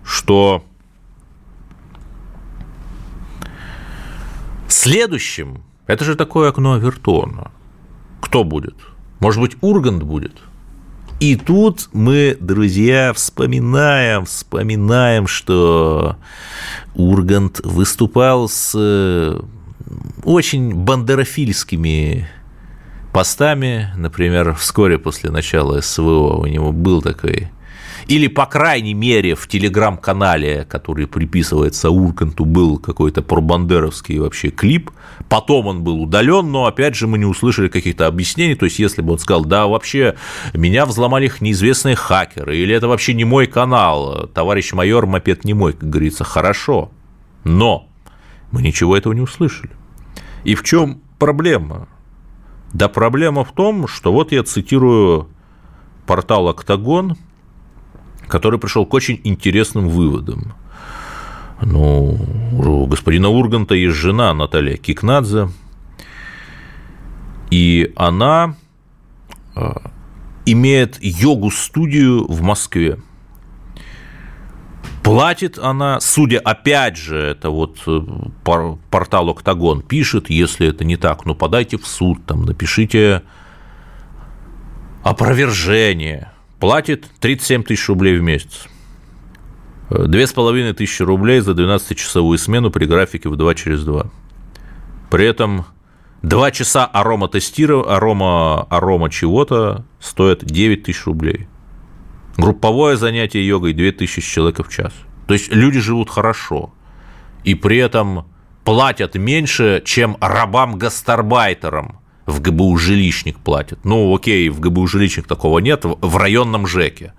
Что 0.04 0.64
следующим, 4.68 5.62
это 5.86 6.04
же 6.04 6.14
такое 6.14 6.48
окно 6.48 6.74
Авертона, 6.74 7.50
кто 8.20 8.44
будет? 8.44 8.76
Может 9.18 9.40
быть, 9.40 9.56
Ургант 9.60 10.02
будет? 10.04 10.40
И 11.22 11.36
тут 11.36 11.88
мы, 11.92 12.36
друзья, 12.40 13.12
вспоминаем, 13.12 14.24
вспоминаем, 14.24 15.28
что 15.28 16.16
Ургант 16.96 17.60
выступал 17.62 18.48
с 18.48 19.40
очень 20.24 20.74
бандерофильскими 20.74 22.28
постами, 23.12 23.92
например, 23.96 24.52
вскоре 24.54 24.98
после 24.98 25.30
начала 25.30 25.80
СВО 25.80 26.38
у 26.38 26.46
него 26.46 26.72
был 26.72 27.00
такой 27.00 27.52
или, 28.06 28.26
по 28.26 28.46
крайней 28.46 28.94
мере, 28.94 29.34
в 29.34 29.46
телеграм-канале, 29.46 30.66
который 30.68 31.06
приписывается 31.06 31.90
Урканту, 31.90 32.44
был 32.44 32.78
какой-то 32.78 33.22
пробандеровский 33.22 34.18
вообще 34.18 34.50
клип. 34.50 34.90
Потом 35.28 35.66
он 35.66 35.82
был 35.82 36.02
удален, 36.02 36.50
но, 36.50 36.66
опять 36.66 36.94
же, 36.94 37.06
мы 37.06 37.18
не 37.18 37.24
услышали 37.24 37.68
каких-то 37.68 38.06
объяснений. 38.06 38.54
То 38.54 38.66
есть, 38.66 38.78
если 38.78 39.02
бы 39.02 39.12
он 39.12 39.18
сказал, 39.18 39.44
да, 39.44 39.66
вообще, 39.66 40.16
меня 40.52 40.86
взломали 40.86 41.30
неизвестные 41.40 41.96
хакеры, 41.96 42.56
или 42.56 42.74
это 42.74 42.88
вообще 42.88 43.14
не 43.14 43.24
мой 43.24 43.46
канал, 43.46 44.28
товарищ 44.34 44.72
майор, 44.72 45.06
мопед 45.06 45.44
не 45.44 45.54
мой, 45.54 45.72
как 45.72 45.88
говорится, 45.88 46.24
хорошо. 46.24 46.90
Но 47.44 47.88
мы 48.50 48.62
ничего 48.62 48.96
этого 48.96 49.12
не 49.12 49.20
услышали. 49.20 49.70
И 50.44 50.54
в 50.54 50.62
чем 50.62 51.00
проблема? 51.18 51.88
Да 52.72 52.88
проблема 52.88 53.44
в 53.44 53.52
том, 53.52 53.86
что 53.86 54.12
вот 54.12 54.32
я 54.32 54.42
цитирую 54.42 55.28
портал 56.06 56.48
«Октагон», 56.48 57.16
который 58.32 58.58
пришел 58.58 58.86
к 58.86 58.94
очень 58.94 59.20
интересным 59.24 59.90
выводам. 59.90 60.54
Ну, 61.60 62.18
у 62.58 62.86
господина 62.86 63.28
Урганта 63.28 63.74
есть 63.74 63.94
жена 63.94 64.32
Наталья 64.32 64.78
Кикнадзе, 64.78 65.50
и 67.50 67.92
она 67.94 68.56
а, 69.54 69.90
имеет 70.46 70.96
йогу-студию 71.02 72.24
в 72.26 72.40
Москве– 72.40 72.98
Платит 75.02 75.58
она, 75.58 75.98
судя, 76.00 76.38
опять 76.38 76.96
же, 76.96 77.18
это 77.18 77.50
вот 77.50 77.76
э, 77.88 78.00
портал 78.88 79.30
Октагон 79.30 79.82
пишет, 79.82 80.30
если 80.30 80.68
это 80.68 80.84
не 80.84 80.96
так, 80.96 81.26
ну 81.26 81.34
подайте 81.34 81.76
в 81.76 81.88
суд, 81.88 82.24
там, 82.24 82.44
напишите 82.44 83.24
опровержение. 85.02 86.31
Платит 86.62 87.06
37 87.18 87.64
тысяч 87.64 87.88
рублей 87.88 88.16
в 88.16 88.22
месяц. 88.22 88.68
Две 89.90 90.28
с 90.28 90.32
половиной 90.32 90.74
тысячи 90.74 91.02
рублей 91.02 91.40
за 91.40 91.54
12-часовую 91.54 92.38
смену 92.38 92.70
при 92.70 92.84
графике 92.84 93.28
в 93.28 93.34
2 93.34 93.54
через 93.56 93.82
2. 93.82 94.06
При 95.10 95.26
этом 95.26 95.66
2 96.22 96.50
часа 96.52 96.84
арома 96.86 97.26
тестирования, 97.26 97.96
арома, 97.96 98.62
арома 98.70 99.10
чего-то 99.10 99.84
стоит 99.98 100.44
9 100.44 100.84
тысяч 100.84 101.04
рублей. 101.04 101.48
Групповое 102.36 102.96
занятие 102.96 103.44
йогой 103.44 103.72
2000 103.72 104.22
человек 104.22 104.64
в 104.64 104.72
час. 104.72 104.92
То 105.26 105.34
есть 105.34 105.52
люди 105.52 105.80
живут 105.80 106.10
хорошо. 106.10 106.72
и 107.42 107.56
при 107.56 107.78
этом 107.78 108.26
платят 108.62 109.16
меньше, 109.16 109.82
чем 109.84 110.16
рабам-гастарбайтерам 110.20 112.01
в 112.26 112.40
ГБУ 112.40 112.76
жилищник 112.76 113.38
платят. 113.38 113.84
Ну, 113.84 114.14
окей, 114.14 114.48
в 114.48 114.60
ГБУ 114.60 114.86
жилищник 114.86 115.26
такого 115.26 115.58
нет, 115.58 115.84
в 115.84 116.16
районном 116.16 116.66
ЖЭКе. 116.66 117.14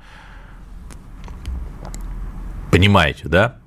Понимаете, 2.71 3.27
да? 3.27 3.59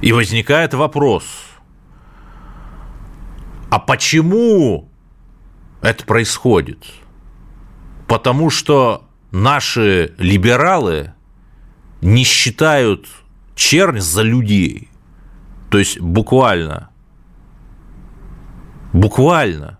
И 0.00 0.12
возникает 0.12 0.74
вопрос, 0.74 1.24
а 3.70 3.78
почему 3.78 4.88
это 5.80 6.04
происходит? 6.04 6.84
Потому 8.06 8.50
что 8.50 9.08
наши 9.32 10.14
либералы 10.18 11.12
не 12.00 12.22
считают 12.22 13.08
чернь 13.56 14.00
за 14.00 14.22
людей. 14.22 14.90
То 15.70 15.78
есть 15.78 15.98
буквально. 15.98 16.90
Буквально. 18.96 19.78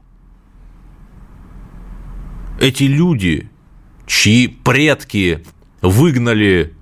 Эти 2.61 2.83
люди, 2.83 3.51
чьи 4.07 4.47
предки 4.47 5.43
выгнали 5.81 6.75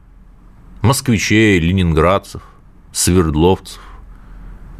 москвичей, 0.82 1.60
ленинградцев, 1.60 2.42
свердловцев 2.90 3.80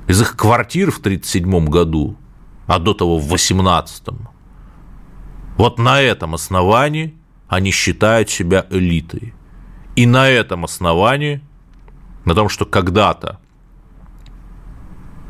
из 0.08 0.20
их 0.20 0.37
квартир 0.37 0.90
в 0.90 0.99
1937 0.99 1.68
году, 1.68 2.16
а 2.66 2.80
до 2.80 2.92
того 2.92 3.18
в 3.18 3.28
18 3.28 4.08
вот 5.56 5.78
на 5.78 6.00
этом 6.00 6.34
основании 6.34 7.14
они 7.46 7.70
считают 7.70 8.30
себя 8.30 8.66
элитой. 8.70 9.32
И 9.94 10.06
на 10.06 10.28
этом 10.28 10.64
основании, 10.64 11.40
на 12.25 12.34
том, 12.34 12.49
что 12.49 12.66
когда-то 12.66 13.38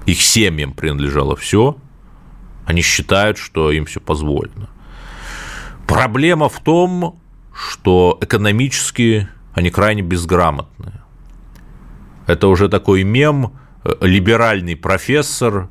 их 0.07 0.23
семьям 0.23 0.73
принадлежало 0.73 1.37
все, 1.37 1.77
они 2.67 2.83
считают, 2.83 3.39
что 3.39 3.71
им 3.71 3.85
все 3.87 4.01
позволено. 4.01 4.69
Проблема 5.87 6.49
в 6.49 6.61
том, 6.61 7.21
что 7.55 8.19
экономически 8.21 9.29
они 9.53 9.71
крайне 9.71 10.03
безграмотные. 10.03 11.03
Это 12.27 12.49
уже 12.49 12.69
такой 12.69 13.05
мем, 13.05 13.53
либеральный 14.01 14.77
профессор, 14.77 15.69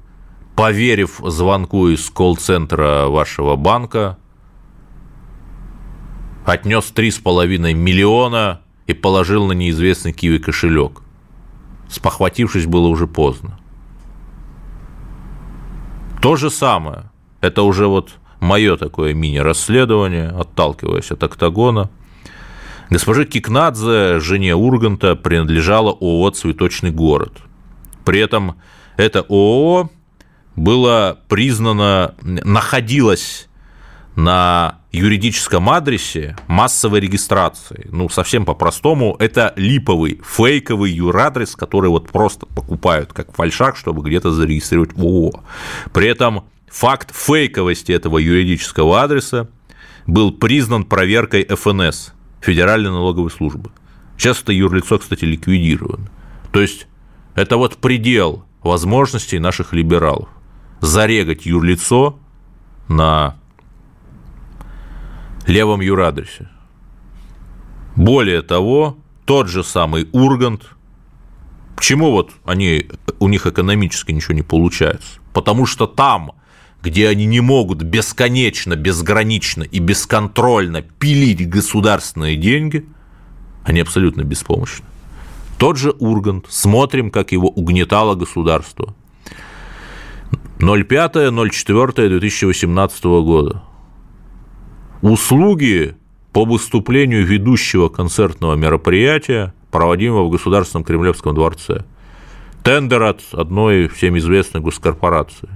поверив 0.55 1.19
звонку 1.25 1.89
из 1.89 2.09
колл-центра 2.09 3.07
вашего 3.07 3.55
банка, 3.55 4.17
отнес 6.45 6.93
3,5 6.95 7.73
миллиона 7.73 8.61
и 8.85 8.93
положил 8.93 9.47
на 9.47 9.53
неизвестный 9.53 10.13
киви 10.13 10.37
кошелек. 10.37 11.01
Спохватившись, 11.89 12.65
было 12.65 12.87
уже 12.87 13.07
поздно. 13.07 13.59
То 16.23 16.37
же 16.37 16.49
самое. 16.49 17.11
Это 17.41 17.63
уже 17.63 17.87
вот 17.87 18.11
мое 18.39 18.77
такое 18.77 19.13
мини-расследование, 19.13 20.29
отталкиваясь 20.29 21.11
от 21.11 21.21
октагона. 21.21 21.89
Госпоже 22.89 23.25
Кикнадзе, 23.25 24.21
жене 24.21 24.55
Урганта, 24.55 25.17
принадлежало 25.17 25.91
ООО 25.91 26.29
«Цветочный 26.29 26.91
город». 26.91 27.33
При 28.05 28.21
этом 28.21 28.55
это 28.95 29.19
ООО 29.27 29.89
было 30.55 31.19
признано, 31.27 32.15
находилось 32.21 33.49
на 34.15 34.79
юридическом 34.91 35.69
адресе 35.69 36.35
массовой 36.47 36.99
регистрации. 36.99 37.87
Ну, 37.91 38.09
совсем 38.09 38.45
по-простому, 38.45 39.15
это 39.19 39.53
липовый, 39.55 40.21
фейковый 40.23 40.91
юрадрес, 40.91 41.55
который 41.55 41.89
вот 41.89 42.09
просто 42.09 42.45
покупают 42.45 43.11
как 43.11 43.33
фальшак, 43.33 43.75
чтобы 43.75 44.07
где-то 44.07 44.31
зарегистрировать 44.31 44.91
ООО. 44.97 45.43
При 45.93 46.07
этом 46.07 46.45
факт 46.69 47.13
фейковости 47.15 47.91
этого 47.91 48.19
юридического 48.19 49.01
адреса 49.01 49.49
был 50.05 50.31
признан 50.31 50.85
проверкой 50.85 51.45
ФНС, 51.45 52.13
Федеральной 52.41 52.91
налоговой 52.91 53.31
службы. 53.31 53.71
Сейчас 54.17 54.41
это 54.41 54.51
юрлицо, 54.51 54.99
кстати, 54.99 55.25
ликвидировано. 55.25 56.09
То 56.51 56.61
есть 56.61 56.87
это 57.35 57.57
вот 57.57 57.77
предел 57.77 58.45
возможностей 58.61 59.39
наших 59.39 59.73
либералов. 59.73 60.29
Зарегать 60.81 61.45
юрлицо 61.45 62.19
на 62.87 63.37
левом 65.47 65.81
юрадресе. 65.81 66.49
Более 67.95 68.41
того, 68.41 68.97
тот 69.25 69.47
же 69.47 69.63
самый 69.63 70.07
Ургант, 70.11 70.69
почему 71.75 72.11
вот 72.11 72.31
они, 72.45 72.89
у 73.19 73.27
них 73.27 73.45
экономически 73.45 74.11
ничего 74.11 74.33
не 74.33 74.41
получается? 74.41 75.19
Потому 75.33 75.65
что 75.65 75.87
там, 75.87 76.31
где 76.81 77.07
они 77.07 77.25
не 77.25 77.39
могут 77.39 77.83
бесконечно, 77.83 78.75
безгранично 78.75 79.63
и 79.63 79.79
бесконтрольно 79.79 80.81
пилить 80.81 81.47
государственные 81.47 82.35
деньги, 82.35 82.85
они 83.63 83.79
абсолютно 83.79 84.23
беспомощны. 84.23 84.85
Тот 85.57 85.77
же 85.77 85.91
Ургант, 85.91 86.47
смотрим, 86.49 87.11
как 87.11 87.31
его 87.31 87.47
угнетало 87.47 88.15
государство. 88.15 88.93
05.04.2018 90.59 93.23
года 93.23 93.63
услуги 95.03 95.95
по 96.31 96.45
выступлению 96.45 97.25
ведущего 97.25 97.89
концертного 97.89 98.55
мероприятия, 98.55 99.53
проводимого 99.69 100.25
в 100.25 100.31
Государственном 100.31 100.85
Кремлевском 100.85 101.35
дворце. 101.35 101.83
Тендер 102.63 103.03
от 103.03 103.21
одной 103.33 103.89
всем 103.89 104.17
известной 104.17 104.61
госкорпорации. 104.61 105.49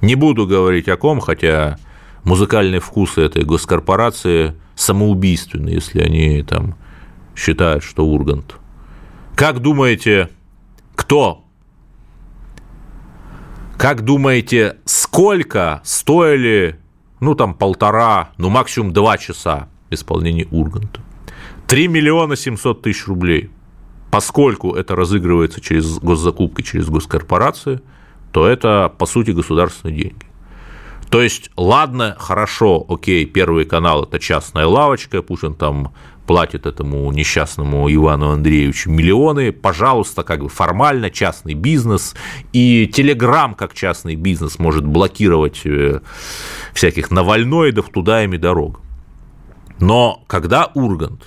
Не 0.00 0.14
буду 0.14 0.46
говорить 0.46 0.88
о 0.88 0.96
ком, 0.96 1.20
хотя 1.20 1.78
музыкальные 2.24 2.80
вкусы 2.80 3.20
этой 3.20 3.44
госкорпорации 3.44 4.54
самоубийственны, 4.74 5.68
если 5.68 6.00
они 6.00 6.42
там 6.42 6.76
считают, 7.36 7.84
что 7.84 8.06
Ургант. 8.06 8.56
Как 9.36 9.58
думаете, 9.58 10.30
кто? 10.96 11.44
Как 13.76 14.02
думаете, 14.02 14.76
сколько 14.86 15.82
стоили 15.84 16.79
ну, 17.20 17.34
там, 17.34 17.54
полтора, 17.54 18.30
ну, 18.38 18.48
максимум 18.48 18.92
два 18.92 19.18
часа 19.18 19.68
исполнения 19.90 20.46
Урганта. 20.50 21.00
3 21.66 21.88
миллиона 21.88 22.36
700 22.36 22.82
тысяч 22.82 23.06
рублей. 23.06 23.50
Поскольку 24.10 24.74
это 24.74 24.96
разыгрывается 24.96 25.60
через 25.60 25.98
госзакупки, 25.98 26.62
через 26.62 26.88
госкорпорации, 26.88 27.80
то 28.32 28.46
это, 28.46 28.92
по 28.98 29.06
сути, 29.06 29.30
государственные 29.30 30.02
деньги. 30.02 30.26
То 31.10 31.20
есть, 31.20 31.50
ладно, 31.56 32.16
хорошо, 32.18 32.84
окей, 32.88 33.26
Первый 33.26 33.64
канал– 33.64 34.02
это 34.04 34.18
частная 34.20 34.66
лавочка, 34.66 35.22
пусть 35.22 35.42
там 35.58 35.92
платит 36.30 36.64
этому 36.64 37.10
несчастному 37.10 37.92
Ивану 37.92 38.30
Андреевичу 38.30 38.88
миллионы, 38.88 39.50
пожалуйста, 39.50 40.22
как 40.22 40.42
бы 40.42 40.48
формально 40.48 41.10
частный 41.10 41.54
бизнес, 41.54 42.14
и 42.52 42.86
Телеграм 42.86 43.56
как 43.56 43.74
частный 43.74 44.14
бизнес 44.14 44.60
может 44.60 44.86
блокировать 44.86 45.62
э, 45.64 46.02
всяких 46.72 47.10
навальноидов 47.10 47.88
туда 47.88 48.22
ими 48.22 48.36
дорог. 48.36 48.80
Но 49.80 50.22
когда 50.28 50.66
Ургант 50.66 51.24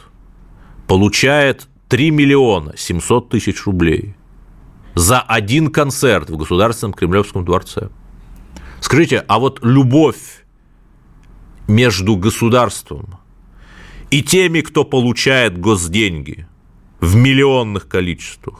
получает 0.87 1.67
3 1.89 2.09
миллиона 2.11 2.71
700 2.77 3.27
тысяч 3.27 3.65
рублей 3.65 4.15
за 4.95 5.19
один 5.19 5.69
концерт 5.69 6.29
в 6.29 6.37
Государственном 6.37 6.93
Кремлевском 6.93 7.43
дворце, 7.43 7.89
скажите, 8.79 9.21
а 9.27 9.39
вот 9.39 9.59
любовь 9.63 10.45
между 11.67 12.15
государством 12.15 13.17
и 14.13 14.21
теми, 14.21 14.61
кто 14.61 14.83
получает 14.83 15.57
госденьги 15.57 16.45
в 16.99 17.15
миллионных 17.15 17.87
количествах, 17.87 18.59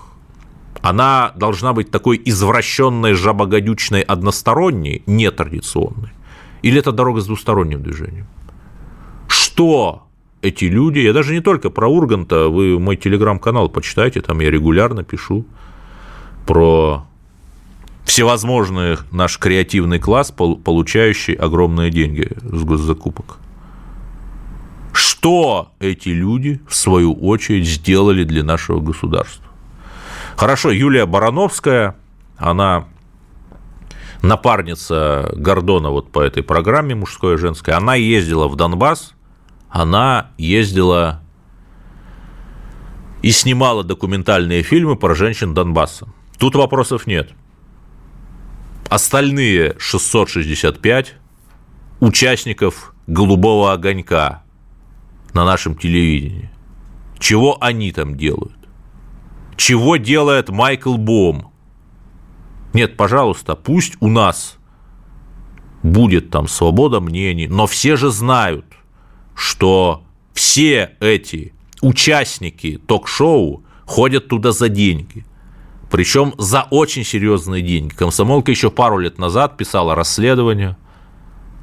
она 0.82 1.32
должна 1.36 1.74
быть 1.74 1.92
такой 1.92 2.20
извращенной, 2.26 3.14
жабогодючной, 3.14 4.02
односторонней, 4.02 5.04
нетрадиционной? 5.06 6.10
Или 6.64 6.80
это 6.80 6.92
дорога 6.92 7.22
с 7.22 7.28
двусторонним 7.28 7.84
движением? 7.84 8.26
Что 9.28 10.08
эти 10.42 10.66
люди, 10.66 10.98
я 10.98 11.14
даже 11.14 11.34
не 11.34 11.42
только 11.42 11.70
про 11.70 11.88
Урганта, 11.88 12.48
вы 12.48 12.80
мой 12.80 12.98
телеграм-канал 12.98 13.70
почитайте, 13.70 14.22
там 14.22 14.40
я 14.40 14.50
регулярно 14.50 15.04
пишу 15.04 15.46
про 16.48 17.06
всевозможный 18.06 18.98
наш 19.12 19.38
креативный 19.38 20.00
класс, 20.00 20.32
получающий 20.32 21.36
огромные 21.36 21.92
деньги 21.92 22.32
с 22.42 22.64
госзакупок 22.64 23.38
что 25.24 25.72
эти 25.80 26.10
люди, 26.10 26.60
в 26.68 26.76
свою 26.76 27.14
очередь, 27.14 27.66
сделали 27.66 28.26
для 28.26 28.44
нашего 28.44 28.82
государства. 28.82 29.46
Хорошо, 30.36 30.70
Юлия 30.70 31.06
Барановская, 31.06 31.96
она 32.36 32.90
напарница 34.22 35.32
Гордона 35.34 35.92
вот 35.92 36.12
по 36.12 36.20
этой 36.20 36.44
программе 36.44 36.94
мужской 36.94 37.36
и 37.36 37.38
женской, 37.38 37.74
она 37.74 37.96
ездила 37.96 38.50
в 38.50 38.58
Донбасс, 38.58 39.14
она 39.70 40.32
ездила 40.38 41.22
и 43.22 43.32
снимала 43.32 43.86
документальные 43.86 44.62
фильмы 44.62 44.98
про 44.98 45.16
женщин 45.16 45.54
Донбасса. 45.54 46.10
Тут 46.38 46.56
вопросов 46.56 47.08
нет. 47.08 47.32
Остальные 48.90 49.76
665 49.80 51.16
участников 52.02 52.94
«Голубого 53.08 53.72
огонька» 53.72 54.43
на 55.34 55.46
нашем 55.46 55.76
телевидении. 55.76 56.50
Чего 57.20 57.58
они 57.62 57.92
там 57.92 58.16
делают? 58.18 58.58
Чего 59.56 59.98
делает 59.98 60.50
Майкл 60.50 60.96
Бом? 60.98 61.52
Нет, 62.74 62.98
пожалуйста, 62.98 63.56
пусть 63.56 63.96
у 64.00 64.08
нас 64.08 64.58
будет 65.84 66.30
там 66.30 66.48
свобода 66.48 67.00
мнений, 67.00 67.48
но 67.48 67.68
все 67.68 67.96
же 67.96 68.10
знают, 68.10 68.66
что 69.36 70.04
все 70.34 70.96
эти 71.00 71.54
участники 71.82 72.80
ток-шоу 72.88 73.64
ходят 73.86 74.28
туда 74.28 74.52
за 74.52 74.70
деньги. 74.70 75.26
Причем 75.92 76.34
за 76.40 76.64
очень 76.72 77.04
серьезные 77.04 77.62
деньги. 77.62 77.94
Комсомолка 77.94 78.50
еще 78.50 78.72
пару 78.72 78.98
лет 78.98 79.20
назад 79.20 79.58
писала 79.58 79.94
расследование 79.94 80.76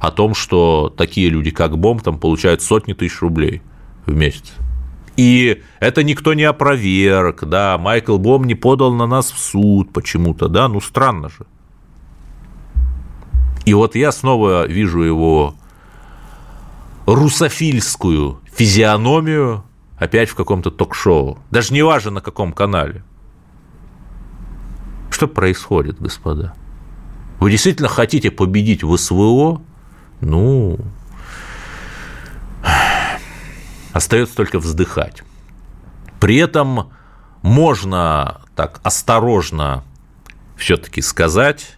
о 0.01 0.09
том, 0.09 0.33
что 0.33 0.89
такие 0.89 1.29
люди, 1.29 1.51
как 1.51 1.77
Бом, 1.77 1.99
там 1.99 2.17
получают 2.17 2.63
сотни 2.63 2.93
тысяч 2.93 3.21
рублей 3.21 3.61
в 4.07 4.15
месяц. 4.15 4.51
И 5.15 5.61
это 5.79 6.03
никто 6.03 6.33
не 6.33 6.43
опроверг, 6.43 7.43
да, 7.43 7.77
Майкл 7.77 8.17
Бом 8.17 8.45
не 8.45 8.55
подал 8.55 8.91
на 8.91 9.05
нас 9.05 9.31
в 9.31 9.37
суд 9.37 9.93
почему-то, 9.93 10.47
да, 10.47 10.67
ну 10.67 10.81
странно 10.81 11.29
же. 11.29 11.45
И 13.65 13.75
вот 13.75 13.93
я 13.93 14.11
снова 14.11 14.65
вижу 14.65 15.01
его 15.01 15.53
русофильскую 17.05 18.39
физиономию 18.51 19.63
опять 19.97 20.29
в 20.29 20.35
каком-то 20.35 20.71
ток-шоу. 20.71 21.37
Даже 21.51 21.75
не 21.75 21.83
важно, 21.83 22.09
на 22.09 22.21
каком 22.21 22.53
канале. 22.53 23.03
Что 25.11 25.27
происходит, 25.27 26.01
господа? 26.01 26.55
Вы 27.39 27.51
действительно 27.51 27.87
хотите 27.87 28.31
победить 28.31 28.81
в 28.81 28.97
СВО? 28.97 29.61
Ну, 30.21 30.77
остается 33.91 34.35
только 34.35 34.59
вздыхать. 34.59 35.23
При 36.19 36.37
этом 36.37 36.91
можно 37.41 38.41
так 38.55 38.79
осторожно 38.83 39.83
все-таки 40.55 41.01
сказать, 41.01 41.77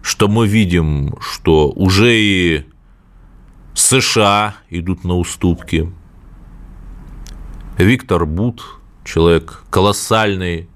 что 0.00 0.28
мы 0.28 0.48
видим, 0.48 1.16
что 1.20 1.70
уже 1.70 2.14
и 2.14 2.66
США 3.74 4.54
идут 4.70 5.04
на 5.04 5.16
уступки. 5.16 5.92
Виктор 7.76 8.24
Бут, 8.24 8.64
человек 9.04 9.64
колоссальный, 9.68 10.70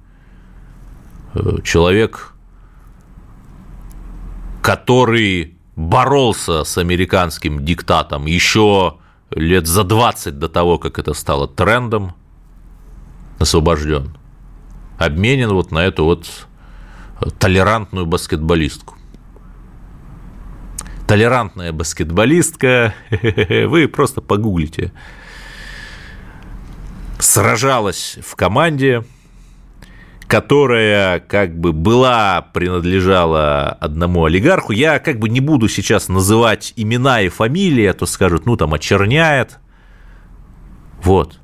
э, 1.32 1.56
человек, 1.64 2.34
который 4.60 5.56
боролся 5.76 6.64
с 6.64 6.78
американским 6.78 7.64
диктатом 7.64 8.26
еще 8.26 8.98
лет 9.30 9.66
за 9.66 9.84
20 9.84 10.38
до 10.38 10.48
того, 10.48 10.78
как 10.78 10.98
это 10.98 11.14
стало 11.14 11.48
трендом, 11.48 12.14
освобожден, 13.38 14.16
обменен 14.98 15.50
вот 15.50 15.70
на 15.70 15.84
эту 15.84 16.04
вот 16.04 16.46
толерантную 17.38 18.06
баскетболистку. 18.06 18.96
Толерантная 21.06 21.72
баскетболистка, 21.72 22.94
вы 23.10 23.88
просто 23.88 24.20
погуглите, 24.20 24.92
сражалась 27.18 28.18
в 28.24 28.36
команде, 28.36 29.04
которая 30.30 31.18
как 31.18 31.58
бы 31.58 31.72
была, 31.72 32.40
принадлежала 32.52 33.70
одному 33.70 34.26
олигарху. 34.26 34.72
Я 34.72 35.00
как 35.00 35.18
бы 35.18 35.28
не 35.28 35.40
буду 35.40 35.68
сейчас 35.68 36.08
называть 36.08 36.72
имена 36.76 37.20
и 37.22 37.28
фамилии, 37.28 37.84
а 37.86 37.94
то 37.94 38.06
скажут, 38.06 38.46
ну 38.46 38.56
там 38.56 38.72
очерняет. 38.72 39.58
Вот. 41.02 41.40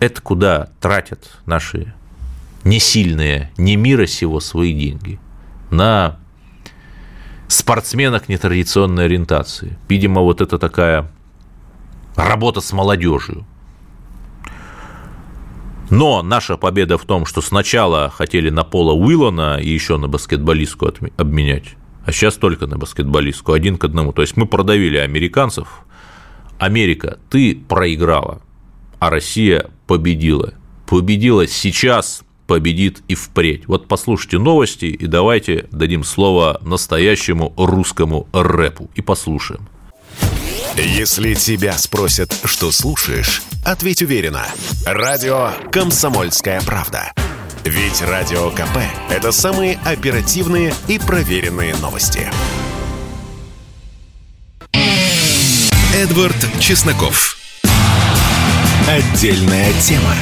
Это 0.00 0.22
куда 0.22 0.70
тратят 0.80 1.38
наши 1.44 1.92
несильные, 2.64 3.52
не 3.58 3.76
мира 3.76 4.06
сего 4.06 4.40
свои 4.40 4.72
деньги? 4.72 5.20
На 5.70 6.18
спортсменах 7.48 8.30
нетрадиционной 8.30 9.04
ориентации. 9.04 9.76
Видимо, 9.90 10.22
вот 10.22 10.40
это 10.40 10.58
такая 10.58 11.10
работа 12.16 12.62
с 12.62 12.72
молодежью. 12.72 13.46
Но 15.90 16.22
наша 16.22 16.56
победа 16.56 16.98
в 16.98 17.04
том, 17.04 17.26
что 17.26 17.40
сначала 17.40 18.10
хотели 18.10 18.50
на 18.50 18.64
Пола 18.64 18.92
Уиллона 18.92 19.58
и 19.60 19.68
еще 19.68 19.96
на 19.96 20.08
баскетболистку 20.08 20.90
обменять, 21.16 21.76
а 22.04 22.12
сейчас 22.12 22.36
только 22.36 22.66
на 22.66 22.78
баскетболистку, 22.78 23.52
один 23.52 23.76
к 23.76 23.84
одному. 23.84 24.12
То 24.12 24.22
есть 24.22 24.36
мы 24.36 24.46
продавили 24.46 24.98
американцев. 24.98 25.68
Америка, 26.58 27.18
ты 27.30 27.56
проиграла, 27.56 28.40
а 28.98 29.10
Россия 29.10 29.70
победила. 29.86 30.54
Победила 30.86 31.46
сейчас, 31.46 32.22
победит 32.46 33.02
и 33.08 33.14
впредь. 33.14 33.66
Вот 33.66 33.88
послушайте 33.88 34.38
новости 34.38 34.86
и 34.86 35.06
давайте 35.06 35.66
дадим 35.70 36.04
слово 36.04 36.60
настоящему 36.62 37.52
русскому 37.56 38.28
рэпу 38.32 38.90
и 38.94 39.02
послушаем. 39.02 39.68
Если 40.76 41.34
тебя 41.34 41.78
спросят, 41.78 42.36
что 42.44 42.72
слушаешь, 42.72 43.42
ответь 43.64 44.02
уверенно. 44.02 44.44
Радио 44.84 45.52
«Комсомольская 45.70 46.60
правда». 46.62 47.12
Ведь 47.64 48.02
Радио 48.02 48.50
КП– 48.50 48.78
это 49.10 49.30
самые 49.30 49.78
оперативные 49.84 50.74
и 50.88 50.98
проверенные 50.98 51.76
новости. 51.76 52.28
Эдвард 55.94 56.36
Чесноков. 56.58 57.36
Отдельная 58.88 59.72
тема. 59.80 60.14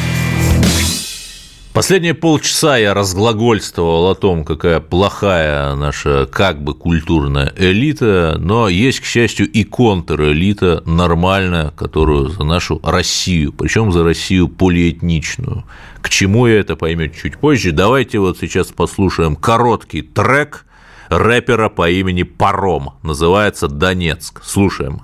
Последние 1.72 2.12
полчаса 2.12 2.76
я 2.76 2.92
разглагольствовал 2.92 4.10
о 4.10 4.14
том, 4.14 4.44
какая 4.44 4.78
плохая 4.78 5.74
наша 5.74 6.26
как 6.26 6.62
бы 6.62 6.74
культурная 6.74 7.50
элита, 7.56 8.36
но 8.38 8.68
есть, 8.68 9.00
к 9.00 9.04
счастью, 9.06 9.50
и 9.50 9.64
контрэлита 9.64 10.82
нормальная, 10.84 11.70
которую 11.70 12.28
за 12.28 12.44
нашу 12.44 12.78
Россию, 12.84 13.54
причем 13.54 13.90
за 13.90 14.04
Россию 14.04 14.48
полиэтничную. 14.48 15.64
К 16.02 16.10
чему 16.10 16.46
я 16.46 16.60
это 16.60 16.76
поймете 16.76 17.18
чуть 17.22 17.38
позже. 17.38 17.72
Давайте 17.72 18.18
вот 18.18 18.36
сейчас 18.38 18.66
послушаем 18.66 19.34
короткий 19.34 20.02
трек 20.02 20.66
рэпера 21.08 21.70
по 21.70 21.88
имени 21.88 22.22
Паром. 22.22 22.90
Называется 23.02 23.68
«Донецк». 23.68 24.42
Слушаем. 24.44 25.00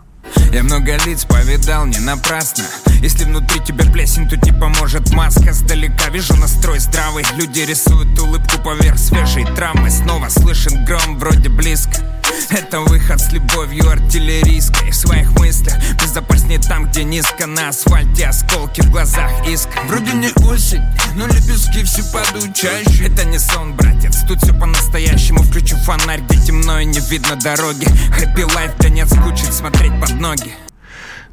Я 0.53 0.63
много 0.63 0.97
лиц 1.05 1.25
повидал 1.25 1.87
не 1.87 1.99
напрасно. 1.99 2.65
Если 3.01 3.25
внутри 3.25 3.61
тебя 3.61 3.85
плесень, 3.85 4.29
тут 4.29 4.45
не 4.45 4.53
поможет 4.53 5.13
маска 5.13 5.53
Сдалека. 5.53 6.11
Вижу 6.11 6.35
настрой 6.37 6.79
здравый 6.79 7.25
Люди 7.37 7.61
рисуют 7.61 8.19
улыбку 8.19 8.59
поверх 8.59 8.99
свежей 8.99 9.45
травмы 9.45 9.91
Снова 9.91 10.29
слышен 10.29 10.85
гром, 10.85 11.19
вроде 11.19 11.49
близко. 11.49 12.03
Это 12.51 12.81
выход 12.81 13.21
с 13.21 13.33
любовью 13.33 13.91
артиллерийской. 13.91 14.91
В 14.91 14.95
своих 14.95 15.31
мыслях 15.39 15.77
безопаснее 16.03 16.59
там, 16.59 16.87
где 16.87 17.05
низко. 17.05 17.47
На 17.47 17.69
асфальте 17.69 18.27
осколки 18.27 18.81
в 18.81 18.91
глазах 18.91 19.31
иск 19.47 19.69
Вроде 19.87 20.13
не 20.13 20.29
осень, 20.45 20.83
но 21.15 21.27
лепестки 21.27 21.85
все 21.85 22.03
падают 22.13 22.55
чаще. 22.55 23.07
Это 23.07 23.25
не 23.25 23.39
сон, 23.39 23.75
братец, 23.75 24.23
тут 24.27 24.43
все 24.43 24.53
по-настоящему. 24.53 25.43
Включу 25.43 25.77
фонарь, 25.79 26.21
где 26.23 26.47
темно 26.47 26.81
и 26.81 26.85
не 26.85 27.01
видно 27.01 27.37
дороги. 27.37 27.87
Хэппи 28.13 28.43
лайф, 28.55 28.73
да 28.79 28.89
нет 28.89 29.09
скучит 29.09 29.53
смотреть 29.53 29.99
под 30.01 30.13
ноги 30.21 30.28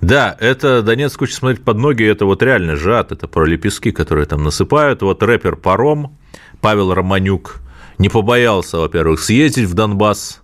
да, 0.01 0.35
это 0.39 0.81
Донецк 0.81 1.17
хочет 1.17 1.35
смотреть 1.35 1.63
под 1.63 1.77
ноги, 1.77 2.03
это 2.03 2.25
вот 2.25 2.43
реально 2.43 2.75
жад, 2.75 3.11
это 3.11 3.27
про 3.27 3.45
лепестки, 3.45 3.91
которые 3.91 4.25
там 4.25 4.43
насыпают. 4.43 5.01
Вот 5.01 5.23
рэпер 5.23 5.55
Паром, 5.55 6.17
Павел 6.61 6.93
Романюк, 6.93 7.61
не 7.97 8.09
побоялся, 8.09 8.77
во-первых, 8.77 9.19
съездить 9.19 9.67
в 9.67 9.73
Донбасс, 9.73 10.41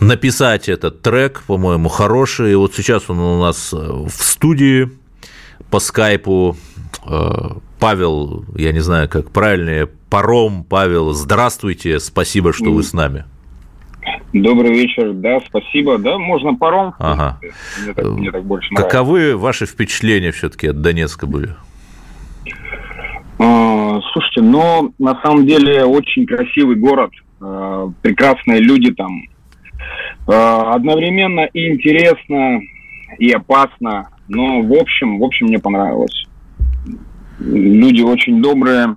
написать 0.00 0.68
этот 0.68 1.02
трек, 1.02 1.42
по-моему, 1.46 1.88
хороший. 1.88 2.52
И 2.52 2.54
вот 2.54 2.74
сейчас 2.74 3.08
он 3.08 3.18
у 3.18 3.40
нас 3.40 3.72
э, 3.72 3.76
в 3.76 4.12
студии 4.12 4.90
по 5.70 5.80
скайпу. 5.80 6.56
Э, 7.06 7.52
Павел, 7.80 8.44
я 8.54 8.72
не 8.72 8.80
знаю, 8.80 9.08
как 9.08 9.30
правильнее, 9.30 9.86
Паром, 10.08 10.64
Павел, 10.64 11.12
здравствуйте, 11.12 11.98
спасибо, 11.98 12.52
что 12.52 12.70
вы 12.70 12.82
с 12.82 12.92
нами. 12.92 13.24
Добрый 14.32 14.72
вечер, 14.72 15.12
да, 15.12 15.38
спасибо, 15.46 15.98
да, 15.98 16.18
можно 16.18 16.54
паром. 16.54 16.94
Ага. 16.98 17.38
Мне 17.84 17.94
так, 17.94 18.04
мне 18.04 18.30
так 18.32 18.44
больше 18.44 18.72
нравится. 18.72 18.90
Каковы 18.90 19.36
ваши 19.36 19.66
впечатления 19.66 20.32
все-таки 20.32 20.68
от 20.68 20.80
Донецка 20.80 21.26
были? 21.26 21.50
А, 23.38 24.00
слушайте, 24.12 24.42
ну, 24.42 24.92
на 24.98 25.20
самом 25.22 25.46
деле, 25.46 25.84
очень 25.84 26.26
красивый 26.26 26.76
город, 26.76 27.12
а, 27.40 27.90
прекрасные 28.02 28.60
люди 28.60 28.92
там, 28.92 29.22
а, 30.26 30.74
одновременно 30.74 31.44
и 31.52 31.72
интересно, 31.72 32.60
и 33.18 33.30
опасно. 33.30 34.08
Но 34.28 34.62
в 34.62 34.72
общем, 34.72 35.18
в 35.18 35.24
общем, 35.24 35.46
мне 35.46 35.58
понравилось. 35.58 36.26
люди 37.38 38.02
очень 38.02 38.40
добрые. 38.40 38.96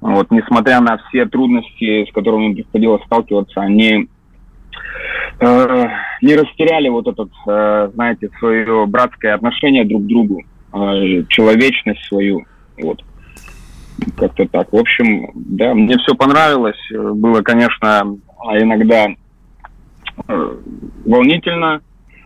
Вот, 0.00 0.30
несмотря 0.30 0.80
на 0.80 0.98
все 0.98 1.26
трудности, 1.26 2.08
с 2.08 2.12
которыми 2.12 2.46
им 2.46 2.54
приходилось 2.54 3.02
сталкиваться, 3.04 3.60
они 3.60 4.08
э, 5.40 5.86
не 6.22 6.34
растеряли 6.34 6.88
вот 6.88 7.06
этот, 7.06 7.30
э, 7.46 7.90
знаете, 7.94 8.30
свое 8.38 8.86
братское 8.86 9.34
отношение 9.34 9.84
друг 9.84 10.04
к 10.04 10.06
другу, 10.06 10.42
э, 10.72 11.24
человечность 11.28 12.04
свою. 12.04 12.44
Вот. 12.80 13.04
Как-то 14.16 14.46
так. 14.46 14.72
В 14.72 14.76
общем, 14.76 15.30
да, 15.34 15.74
мне 15.74 15.96
все 15.98 16.14
понравилось. 16.14 16.78
Было, 16.90 17.42
конечно, 17.42 18.16
иногда 18.54 19.08
э, 20.28 20.56
волнительно, 21.04 21.80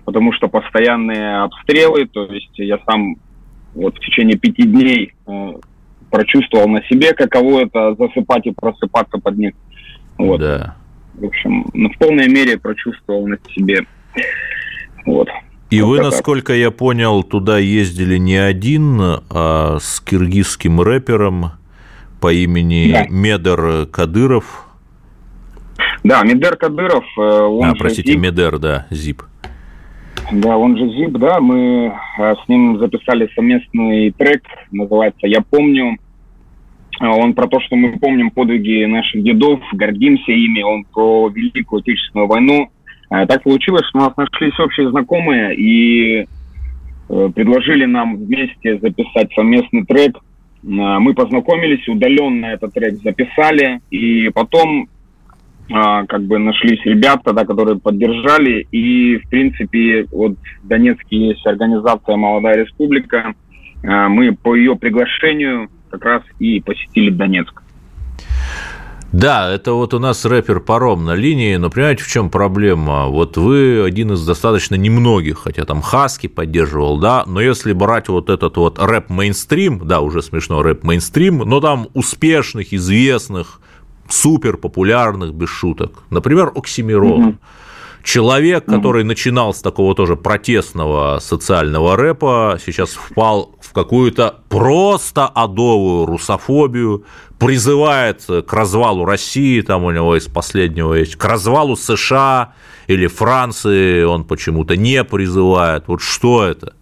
потому 0.05 0.33
что 0.33 0.49
постоянные 0.49 1.43
обстрелы, 1.43 2.07
то 2.07 2.27
есть 2.27 2.53
я 2.59 2.79
сам 2.87 3.17
вот 3.75 3.97
в 3.97 4.01
течение 4.01 4.37
пяти 4.37 4.65
дней 4.65 5.15
э, 5.27 5.53
прочувствовал 6.11 6.69
на 6.69 6.83
себе, 6.85 7.15
каково 7.15 7.61
это 7.63 7.95
засыпать 7.95 8.47
и 8.47 8.53
просыпаться 8.53 9.19
под 9.19 9.39
них. 9.39 9.55
Вот. 10.19 10.41
Да. 10.41 10.77
В 11.14 11.27
общем, 11.27 11.66
ну, 11.75 11.90
в 11.90 11.98
полной 11.98 12.29
мере 12.29 12.59
прочувствовал 12.59 13.27
на 13.27 13.38
себе. 13.55 13.87
Вот. 15.07 15.29
И 15.70 15.81
вот 15.81 15.88
вы, 15.88 15.96
так. 15.98 16.07
насколько 16.07 16.55
я 16.55 16.70
понял, 16.70 17.22
туда 17.22 17.59
ездили 17.59 18.18
не 18.18 18.37
один, 18.37 19.01
а 19.31 19.79
с 19.81 20.01
киргизским 20.01 20.81
рэпером 20.81 21.53
по 22.20 22.33
имени 22.33 22.92
да. 22.92 23.07
Медер 23.09 23.87
Кадыров. 23.87 24.66
Да, 26.05 26.22
Медер 26.22 26.57
Кадыров. 26.57 27.05
Э, 27.18 27.42
он 27.42 27.70
а, 27.70 27.75
простите, 27.75 28.12
Зип. 28.12 28.20
Медер, 28.20 28.59
да, 28.59 28.87
Зип. 28.90 29.22
Да, 30.31 30.57
он 30.57 30.77
же 30.77 30.88
Зип, 30.90 31.12
да, 31.12 31.40
мы 31.40 31.92
э, 32.18 32.35
с 32.44 32.48
ним 32.48 32.79
записали 32.79 33.29
совместный 33.35 34.11
трек, 34.12 34.42
называется 34.70 35.27
«Я 35.27 35.40
помню». 35.40 35.98
А, 37.03 37.17
он 37.17 37.35
про 37.35 37.49
то, 37.49 37.59
что 37.61 37.75
мы 37.75 37.99
помним 37.99 38.31
подвиги 38.31 38.85
наших 38.85 39.25
дедов, 39.25 39.61
гордимся 39.73 40.31
ими, 40.31 40.62
он 40.62 40.85
про 40.85 41.29
Великую 41.31 41.81
Отечественную 41.81 42.29
войну. 42.29 42.71
А, 43.11 43.27
так 43.27 43.43
получилось, 43.43 43.85
что 43.88 43.99
у 43.99 44.03
нас 44.03 44.17
нашлись 44.17 44.59
общие 44.61 44.88
знакомые 44.88 45.57
и 45.57 46.29
э, 47.09 47.31
предложили 47.35 47.87
нам 47.87 48.17
вместе 48.19 48.79
записать 48.79 49.33
совместный 49.35 49.85
трек. 49.85 50.17
А, 50.17 51.01
мы 51.01 51.12
познакомились, 51.15 51.88
удаленно 51.88 52.47
этот 52.47 52.73
трек 52.73 52.95
записали, 53.03 53.81
и 53.91 54.31
потом 54.31 54.88
как 55.69 56.25
бы 56.25 56.38
нашлись 56.38 56.85
ребята, 56.85 57.33
да, 57.33 57.47
которые 57.47 57.79
поддержали, 57.79 58.67
и, 58.73 59.17
в 59.17 59.31
принципе, 59.31 60.07
вот 60.12 60.35
в 60.62 60.69
Донецке 60.69 61.29
есть 61.29 61.47
организация 61.47 62.17
«Молодая 62.17 62.65
республика», 62.65 63.35
мы 63.83 64.35
по 64.35 64.55
ее 64.55 64.77
приглашению 64.77 65.71
как 65.93 66.05
раз 66.05 66.23
и 66.39 66.61
посетили 66.61 67.11
Донецк. 67.11 67.63
Да, 69.13 69.51
это 69.51 69.75
вот 69.75 69.93
у 69.93 69.99
нас 69.99 70.25
рэпер 70.25 70.61
Паром 70.61 71.05
на 71.05 71.15
линии, 71.15 71.57
но 71.57 71.69
понимаете, 71.69 72.03
в 72.03 72.09
чем 72.09 72.31
проблема? 72.31 73.09
Вот 73.09 73.37
вы 73.37 73.85
один 73.85 74.13
из 74.13 74.25
достаточно 74.25 74.75
немногих, 74.75 75.41
хотя 75.41 75.67
там 75.67 75.83
Хаски 75.83 76.29
поддерживал, 76.29 76.99
да, 76.99 77.25
но 77.27 77.43
если 77.43 77.75
брать 77.75 78.09
вот 78.09 78.31
этот 78.31 78.57
вот 78.57 78.79
рэп-мейнстрим, 78.79 79.87
да, 79.87 80.01
уже 80.01 80.23
смешно 80.23 80.63
рэп-мейнстрим, 80.63 81.41
но 81.41 81.61
там 81.61 81.89
успешных, 81.93 82.73
известных, 82.73 83.61
супер 84.09 84.57
популярных, 84.57 85.35
без 85.35 85.51
шуток, 85.51 86.05
например, 86.09 86.51
Оксимирон, 86.55 87.23
угу. 87.23 87.37
Человек, 88.03 88.65
который 88.65 89.05
начинал 89.05 89.55
с 89.55 89.62
такого 89.62 89.95
тоже 89.95 90.17
протестного 90.17 91.19
социального 91.21 91.97
рэпа, 91.97 92.59
сейчас 92.65 92.91
впал 92.91 93.55
в 93.61 93.73
какую-то 93.73 94.41
просто 94.49 95.27
адовую 95.27 96.07
русофобию, 96.07 97.05
призывает 97.38 98.25
к 98.25 98.53
развалу 98.53 99.05
России, 99.05 99.61
там 99.61 99.85
у 99.85 99.91
него 99.93 100.17
из 100.17 100.27
последнего 100.27 100.95
есть, 100.95 101.17
к 101.17 101.25
развалу 101.25 101.77
США 101.77 102.55
или 102.88 103.07
Франции 103.07 104.03
он 104.03 104.25
почему-то 104.25 104.77
не 104.77 105.05
призывает. 105.05 105.85
Вот 105.87 106.03
что 106.03 106.45
это? 106.45 106.75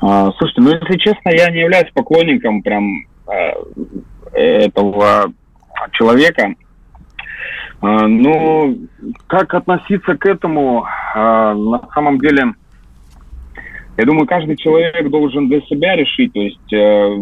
А, 0.00 0.32
слушайте, 0.38 0.60
ну 0.60 0.70
если 0.70 0.98
честно, 0.98 1.30
я 1.30 1.50
не 1.50 1.60
являюсь 1.60 1.90
поклонником 1.92 2.62
прям 2.62 3.06
э, 3.26 3.52
этого 4.32 5.32
человека. 5.92 6.54
А, 7.80 8.06
ну, 8.08 8.76
как 9.26 9.54
относиться 9.54 10.16
к 10.16 10.26
этому? 10.26 10.86
А, 11.14 11.54
на 11.54 11.88
самом 11.94 12.18
деле, 12.18 12.54
я 13.96 14.04
думаю, 14.04 14.26
каждый 14.26 14.56
человек 14.56 15.08
должен 15.10 15.48
для 15.48 15.60
себя 15.62 15.96
решить, 15.96 16.32
то 16.32 16.40
есть 16.40 16.72
э, 16.72 17.16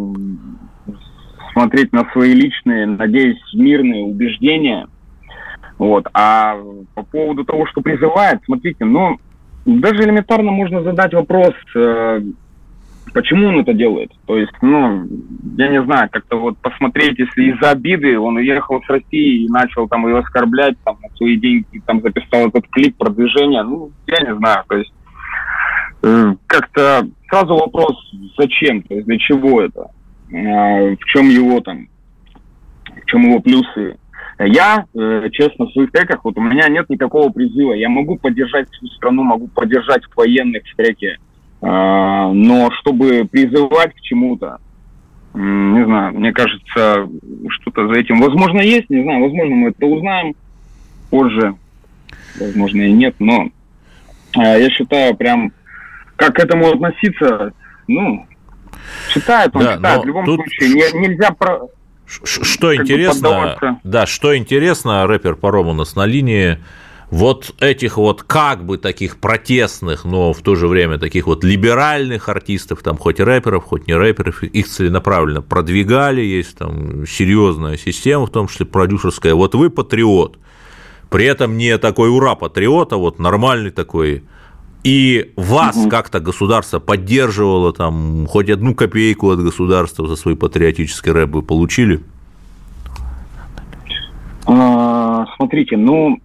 смотреть 1.52 1.92
на 1.92 2.10
свои 2.12 2.32
личные, 2.32 2.86
надеюсь, 2.86 3.40
мирные 3.54 4.04
убеждения. 4.04 4.86
Вот. 5.78 6.06
А 6.14 6.56
по 6.94 7.02
поводу 7.02 7.44
того, 7.44 7.66
что 7.66 7.80
призывает, 7.82 8.40
смотрите, 8.44 8.84
ну, 8.84 9.18
даже 9.66 10.04
элементарно 10.04 10.52
можно 10.52 10.82
задать 10.82 11.12
вопрос, 11.12 11.54
э, 11.74 12.20
почему 13.16 13.48
он 13.48 13.60
это 13.60 13.72
делает. 13.72 14.12
То 14.26 14.36
есть, 14.36 14.52
ну, 14.60 15.08
я 15.56 15.68
не 15.68 15.82
знаю, 15.84 16.10
как-то 16.12 16.36
вот 16.36 16.58
посмотреть, 16.58 17.18
если 17.18 17.44
из-за 17.44 17.70
обиды 17.70 18.18
он 18.18 18.36
уехал 18.36 18.82
с 18.82 18.90
России 18.90 19.44
и 19.44 19.48
начал 19.48 19.88
там 19.88 20.06
ее 20.06 20.18
оскорблять, 20.18 20.76
там, 20.84 20.98
на 21.02 21.08
свои 21.16 21.36
деньги, 21.36 21.80
там, 21.86 22.02
записал 22.02 22.48
этот 22.48 22.68
клип 22.68 22.94
продвижения, 22.98 23.62
ну, 23.62 23.90
я 24.06 24.20
не 24.20 24.36
знаю, 24.36 24.64
то 24.68 24.76
есть, 24.76 24.92
э, 26.02 26.34
как-то 26.46 27.08
сразу 27.30 27.56
вопрос, 27.56 27.96
зачем, 28.36 28.82
то 28.82 28.94
есть, 28.94 29.06
для 29.06 29.18
чего 29.18 29.62
это, 29.62 29.86
э, 30.30 30.96
в 30.96 31.04
чем 31.06 31.30
его 31.30 31.60
там, 31.60 31.88
в 33.02 33.06
чем 33.06 33.22
его 33.22 33.40
плюсы. 33.40 33.96
Я, 34.38 34.84
э, 34.94 35.30
честно, 35.32 35.64
в 35.64 35.72
своих 35.72 35.90
треках, 35.90 36.22
вот 36.22 36.36
у 36.36 36.42
меня 36.42 36.68
нет 36.68 36.90
никакого 36.90 37.30
призыва. 37.30 37.72
Я 37.72 37.88
могу 37.88 38.18
поддержать 38.18 38.68
всю 38.70 38.88
страну, 38.88 39.22
могу 39.22 39.48
поддержать 39.48 40.02
военных 40.14 40.64
в 40.70 40.76
треке, 40.76 41.16
но 41.60 42.70
чтобы 42.80 43.26
призывать 43.30 43.94
к 43.94 44.00
чему-то, 44.00 44.58
не 45.34 45.84
знаю, 45.84 46.14
мне 46.14 46.32
кажется, 46.32 47.08
что-то 47.48 47.88
за 47.88 48.00
этим, 48.00 48.20
возможно, 48.20 48.60
есть, 48.60 48.88
не 48.88 49.02
знаю, 49.02 49.22
возможно, 49.22 49.54
мы 49.54 49.68
это 49.68 49.86
узнаем 49.86 50.34
позже, 51.10 51.54
возможно, 52.40 52.82
и 52.82 52.92
нет, 52.92 53.14
но 53.18 53.48
а, 54.34 54.56
я 54.56 54.70
считаю, 54.70 55.14
прям, 55.14 55.52
как 56.16 56.36
к 56.36 56.38
этому 56.38 56.70
относиться, 56.70 57.52
ну, 57.86 58.26
читает 59.12 59.54
он, 59.54 59.64
да, 59.64 59.76
читает, 59.76 60.02
в 60.02 60.06
любом 60.06 60.24
тут... 60.24 60.40
случае, 60.40 60.70
не, 60.70 61.08
нельзя 61.08 61.30
про... 61.32 61.68
Что 62.06 62.74
интересно, 62.74 63.78
да, 63.82 64.06
что 64.06 64.36
интересно, 64.36 65.06
рэпер 65.06 65.34
Паром 65.34 65.68
у 65.68 65.72
нас 65.74 65.96
на 65.96 66.06
линии, 66.06 66.58
вот 67.10 67.54
этих 67.60 67.98
вот 67.98 68.22
как 68.22 68.64
бы 68.64 68.78
таких 68.78 69.18
протестных, 69.18 70.04
но 70.04 70.32
в 70.32 70.40
то 70.40 70.56
же 70.56 70.66
время 70.66 70.98
таких 70.98 71.26
вот 71.26 71.44
либеральных 71.44 72.28
артистов, 72.28 72.82
там 72.82 72.98
хоть 72.98 73.20
рэперов, 73.20 73.64
хоть 73.64 73.86
не 73.86 73.94
рэперов, 73.94 74.42
их 74.42 74.66
целенаправленно 74.66 75.42
продвигали, 75.42 76.20
есть 76.20 76.58
там 76.58 77.06
серьезная 77.06 77.76
система, 77.76 78.26
в 78.26 78.30
том 78.30 78.48
числе 78.48 78.66
продюсерская. 78.66 79.34
Вот 79.34 79.54
вы 79.54 79.70
патриот, 79.70 80.38
при 81.08 81.26
этом 81.26 81.56
не 81.56 81.78
такой 81.78 82.10
ура 82.10 82.34
патриот, 82.34 82.92
а 82.92 82.96
вот 82.96 83.18
нормальный 83.18 83.70
такой 83.70 84.24
и 84.82 85.32
вас 85.36 85.76
угу. 85.76 85.88
как-то 85.88 86.20
государство 86.20 86.78
поддерживало, 86.78 87.72
там, 87.72 88.26
хоть 88.28 88.50
одну 88.50 88.74
копейку 88.74 89.30
от 89.30 89.40
государства 89.40 90.06
за 90.06 90.14
свой 90.14 90.36
патриотический 90.36 91.10
рэп 91.10 91.30
вы 91.30 91.42
получили? 91.42 92.02
А, 94.46 95.26
смотрите, 95.36 95.76
ну, 95.76 96.20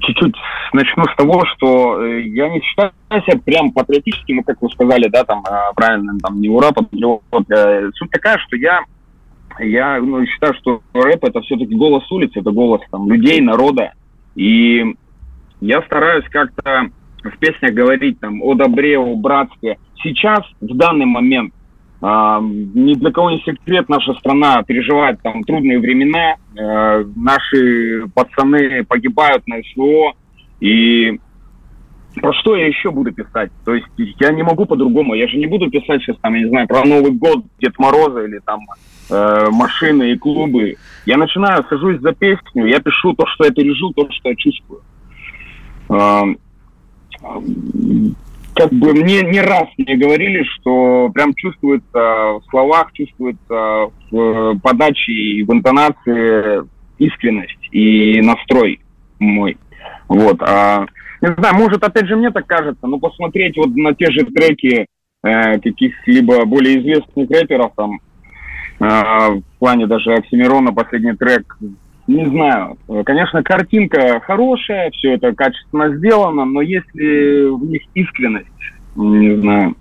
чуть-чуть 0.00 0.34
начну 0.72 1.04
с 1.04 1.16
того, 1.16 1.44
что 1.46 2.02
э, 2.02 2.22
я 2.22 2.48
не 2.48 2.60
считаю 2.60 2.92
себя 3.10 3.38
прям 3.44 3.72
патриотическим, 3.72 4.36
ну, 4.36 4.42
как 4.44 4.60
вы 4.60 4.68
сказали, 4.70 5.08
да, 5.08 5.24
там, 5.24 5.42
э, 5.48 5.72
правильно, 5.74 6.18
там, 6.22 6.40
не 6.40 6.48
ура, 6.48 6.72
патриот. 6.72 7.22
Э, 7.50 7.90
суть 7.94 8.10
такая, 8.10 8.38
что 8.38 8.56
я, 8.56 8.80
я 9.58 10.00
ну, 10.00 10.24
считаю, 10.26 10.54
что 10.54 10.82
рэп 10.94 11.24
это 11.24 11.40
все-таки 11.42 11.74
голос 11.74 12.10
улицы, 12.10 12.40
это 12.40 12.50
голос 12.50 12.80
там 12.90 13.10
людей, 13.10 13.40
народа. 13.40 13.92
И 14.36 14.96
я 15.60 15.82
стараюсь 15.82 16.24
как-то 16.30 16.88
в 17.22 17.38
песнях 17.38 17.72
говорить 17.72 18.18
там 18.20 18.42
о 18.42 18.54
добре, 18.54 18.98
о 18.98 19.14
братстве. 19.16 19.78
Сейчас, 20.02 20.40
в 20.60 20.74
данный 20.74 21.06
момент, 21.06 21.52
ни 22.02 22.94
для 22.94 23.10
кого 23.12 23.30
не 23.30 23.40
секрет, 23.40 23.88
наша 23.88 24.14
страна 24.14 24.62
переживает 24.62 25.20
там 25.22 25.44
трудные 25.44 25.78
времена, 25.78 26.36
э, 26.56 27.04
наши 27.14 28.06
пацаны 28.14 28.84
погибают 28.84 29.46
на 29.46 29.56
СВО, 29.62 30.14
и 30.60 31.20
про 32.14 32.32
что 32.34 32.56
я 32.56 32.66
еще 32.66 32.90
буду 32.90 33.12
писать? 33.12 33.50
То 33.64 33.74
есть 33.74 33.86
я 34.18 34.32
не 34.32 34.42
могу 34.42 34.64
по-другому, 34.64 35.14
я 35.14 35.28
же 35.28 35.36
не 35.36 35.46
буду 35.46 35.70
писать 35.70 36.02
сейчас 36.02 36.16
там, 36.22 36.34
я 36.34 36.44
не 36.44 36.48
знаю, 36.48 36.66
про 36.66 36.84
Новый 36.84 37.12
год, 37.12 37.44
Дед 37.60 37.78
Мороза 37.78 38.24
или 38.24 38.40
там 38.46 38.60
э, 39.10 39.50
машины 39.50 40.12
и 40.12 40.18
клубы. 40.18 40.76
Я 41.04 41.18
начинаю, 41.18 41.64
сажусь 41.68 42.00
за 42.00 42.12
песню, 42.12 42.66
я 42.66 42.80
пишу 42.80 43.12
то, 43.12 43.26
что 43.26 43.44
я 43.44 43.50
пережил, 43.50 43.92
то, 43.92 44.08
что 44.10 44.30
я 44.30 44.34
чувствую. 44.36 44.82
Э, 48.60 48.62
как 48.62 48.72
бы 48.72 48.92
мне 48.92 49.22
не 49.22 49.40
раз 49.40 49.68
мне 49.78 49.96
говорили, 49.96 50.44
что 50.44 51.10
прям 51.14 51.34
чувствуется 51.34 51.88
в 51.92 52.42
словах, 52.50 52.92
чувствуется 52.92 53.90
в 54.10 54.58
подаче 54.62 55.12
и 55.12 55.42
в 55.42 55.52
интонации 55.52 56.68
искренность 56.98 57.68
и 57.72 58.20
настрой 58.20 58.80
мой. 59.18 59.56
Вот. 60.08 60.42
А, 60.42 60.86
не 61.20 61.32
знаю, 61.34 61.54
может, 61.54 61.82
опять 61.82 62.06
же, 62.06 62.16
мне 62.16 62.30
так 62.30 62.46
кажется, 62.46 62.86
но 62.86 62.98
посмотреть 62.98 63.56
вот 63.56 63.74
на 63.74 63.94
те 63.94 64.10
же 64.10 64.24
треки 64.26 64.86
э, 65.22 65.58
каких-либо 65.58 66.44
более 66.44 66.80
известных 66.80 67.30
рэперов, 67.30 67.72
там, 67.76 68.00
э, 68.80 68.84
в 68.84 69.42
плане 69.58 69.86
даже 69.86 70.14
Оксимирона 70.14 70.72
последний 70.72 71.14
трек, 71.14 71.56
не 72.10 72.26
знаю. 72.26 72.76
Конечно, 73.04 73.42
картинка 73.42 74.20
хорошая, 74.20 74.90
все 74.90 75.14
это 75.14 75.32
качественно 75.32 75.96
сделано, 75.96 76.44
но 76.44 76.60
если 76.60 77.48
в 77.50 77.64
них 77.64 77.82
искренность, 77.94 78.48
не 78.96 79.36
знаю, 79.36 79.76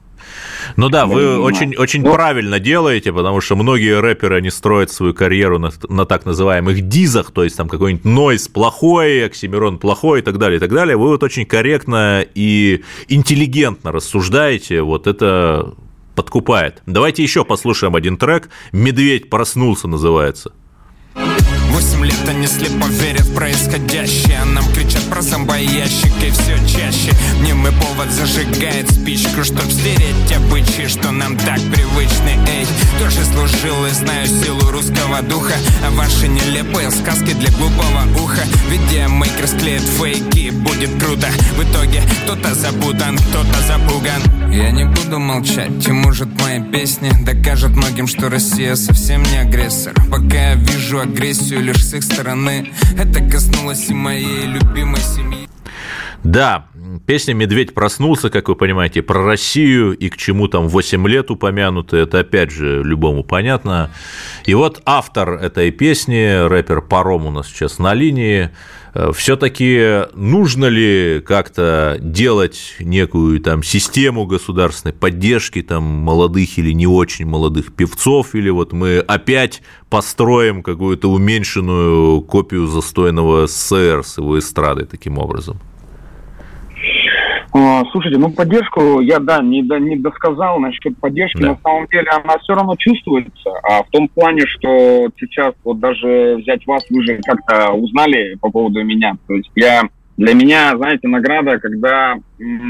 ну 0.76 0.90
да, 0.90 1.06
вы 1.06 1.40
очень, 1.40 1.76
очень 1.76 2.04
ну, 2.04 2.14
правильно 2.14 2.60
делаете, 2.60 3.12
потому 3.14 3.42
что 3.42 3.56
многие 3.56 4.00
рэперы, 4.00 4.38
они 4.38 4.50
строят 4.50 4.92
свою 4.92 5.14
карьеру 5.14 5.60
на, 5.60 5.72
на 5.88 6.06
так 6.06 6.26
называемых 6.26 6.82
дизах, 6.82 7.32
то 7.32 7.44
есть 7.44 7.58
там 7.58 7.70
какой-нибудь 7.70 8.06
нойс 8.06 8.48
плохой, 8.48 9.26
Оксимирон 9.26 9.80
плохой 9.80 10.20
и 10.20 10.22
так 10.22 10.38
далее, 10.38 10.58
и 10.58 10.60
так 10.60 10.72
далее. 10.72 10.98
Вы 10.98 11.08
вот 11.08 11.24
очень 11.24 11.46
корректно 11.46 12.24
и 12.36 12.84
интеллигентно 13.08 13.92
рассуждаете, 13.92 14.82
вот 14.82 15.08
это 15.08 15.74
подкупает. 16.16 16.84
Давайте 16.86 17.24
еще 17.24 17.46
послушаем 17.46 17.96
один 17.96 18.18
трек 18.18 18.50
«Медведь 18.74 19.30
проснулся» 19.30 19.88
называется. 19.88 20.52
Восемь 21.80 22.04
лет 22.04 22.28
они 22.28 22.46
слепо 22.46 22.88
верят 22.88 23.22
в 23.22 23.34
происходящее. 23.34 24.44
Нам 24.44 24.66
кричат 24.74 25.02
про 25.04 25.22
зомбоящик 25.22 26.12
и 26.22 26.30
все 26.30 26.58
чаще. 26.68 27.14
Мне 27.40 27.54
мой 27.54 27.72
повод 27.72 28.12
зажигает 28.12 28.92
спичку 28.92 29.46
Чтоб 29.46 29.64
стереть 29.72 30.36
обычаи, 30.36 30.88
что 30.90 31.12
нам 31.12 31.38
так 31.38 31.56
привычны. 31.72 32.38
Эй, 32.50 32.68
тоже 33.00 33.24
служил 33.24 33.86
и 33.86 33.92
знаю 33.92 34.28
силу 34.28 34.72
русского 34.72 35.22
духа? 35.22 35.54
А 35.88 35.92
ваши 35.92 36.28
нелепые 36.28 36.92
сказки 36.92 37.32
для 37.32 37.50
глупого 37.52 38.04
уха. 38.22 38.44
Видеомейкер 38.70 39.48
склеит 39.48 39.82
фейки, 39.82 40.50
будет 40.50 41.02
круто. 41.02 41.28
В 41.56 41.64
итоге 41.64 42.02
кто-то 42.26 42.56
запутан, 42.56 43.18
кто-то 43.18 43.62
запуган. 43.66 44.52
Я 44.52 44.72
не 44.72 44.84
буду 44.84 45.20
молчать, 45.20 45.88
и 45.88 45.92
может 45.92 46.28
мои 46.42 46.60
песни 46.60 47.12
Докажут 47.24 47.76
многим, 47.76 48.08
что 48.08 48.30
Россия 48.30 48.76
совсем 48.76 49.22
не 49.24 49.38
агрессор. 49.38 49.94
Пока 50.10 50.52
я 50.52 50.56
вижу 50.56 51.00
агрессию 51.00 51.62
лишь 51.70 51.86
с 51.86 51.94
их 51.94 52.04
стороны. 52.04 52.72
Это 52.98 53.22
коснулось 53.30 53.90
и 53.90 53.94
моей 53.94 54.46
любимой 54.46 55.02
семьи. 55.02 55.48
Да, 56.24 56.66
песня 57.06 57.34
«Медведь 57.34 57.74
проснулся», 57.74 58.30
как 58.30 58.50
вы 58.50 58.56
понимаете, 58.56 59.02
про 59.02 59.24
Россию 59.24 59.96
и 59.96 60.10
к 60.10 60.18
чему 60.18 60.48
там 60.48 60.68
8 60.68 61.08
лет 61.08 61.32
упомянуты, 61.32 61.98
это 61.98 62.20
опять 62.20 62.52
же 62.52 62.84
любому 62.84 63.24
понятно. 63.24 63.92
И 64.46 64.54
вот 64.54 64.82
автор 64.86 65.34
этой 65.34 65.72
песни, 65.72 66.48
рэпер 66.48 66.82
Паром 66.82 67.28
у 67.28 67.32
нас 67.32 67.48
сейчас 67.48 67.80
на 67.80 67.94
линии, 67.94 68.50
все-таки 69.14 70.06
нужно 70.16 70.66
ли 70.66 71.22
как-то 71.26 71.98
делать 72.00 72.76
некую 72.80 73.40
там 73.40 73.64
систему 73.64 74.26
государственной 74.26 74.94
поддержки 74.94 75.62
там 75.62 75.84
молодых 75.84 76.58
или 76.58 76.72
не 76.72 76.88
очень 76.88 77.26
молодых 77.26 77.74
певцов, 77.74 78.36
или 78.36 78.50
вот 78.50 78.74
мы 78.74 79.00
опять 79.00 79.62
построим 79.90 80.64
какую-то 80.64 81.12
уменьшенную 81.12 82.22
копию 82.22 82.68
застойного 82.68 83.48
СССР 83.48 84.04
с 84.04 84.18
его 84.18 84.40
эстрадой 84.40 84.86
таким 84.86 85.18
образом? 85.18 85.60
А, 87.52 87.84
слушайте, 87.92 88.20
ну 88.20 88.32
поддержку 88.32 89.02
я, 89.02 89.20
да, 89.20 89.42
не, 89.42 89.64
да, 89.64 89.80
не 89.80 89.96
досказал 89.96 90.60
насчет 90.60 90.98
поддержки. 90.98 91.42
Да. 91.42 91.50
На 91.50 91.58
самом 91.64 91.88
деле 91.88 92.08
она 92.10 92.38
все 92.40 92.54
равно 92.54 92.76
чувствуется. 92.78 93.52
А 93.64 93.84
в 93.84 93.90
том 93.90 94.08
плане, 94.08 94.46
что 94.46 95.10
сейчас 95.20 95.56
вот 95.64 95.80
даже 95.80 96.38
взять 96.38 96.66
вас, 96.68 96.86
вы 96.90 97.04
же 97.04 97.20
как-то 97.24 97.72
узнали 97.72 98.36
по 98.40 98.52
поводу 98.52 98.84
меня. 98.84 99.18
То 99.28 99.34
есть 99.34 99.50
я 99.56 99.82
для 100.18 100.34
меня, 100.34 100.76
знаете, 100.76 101.08
награда, 101.08 101.60
когда 101.60 102.16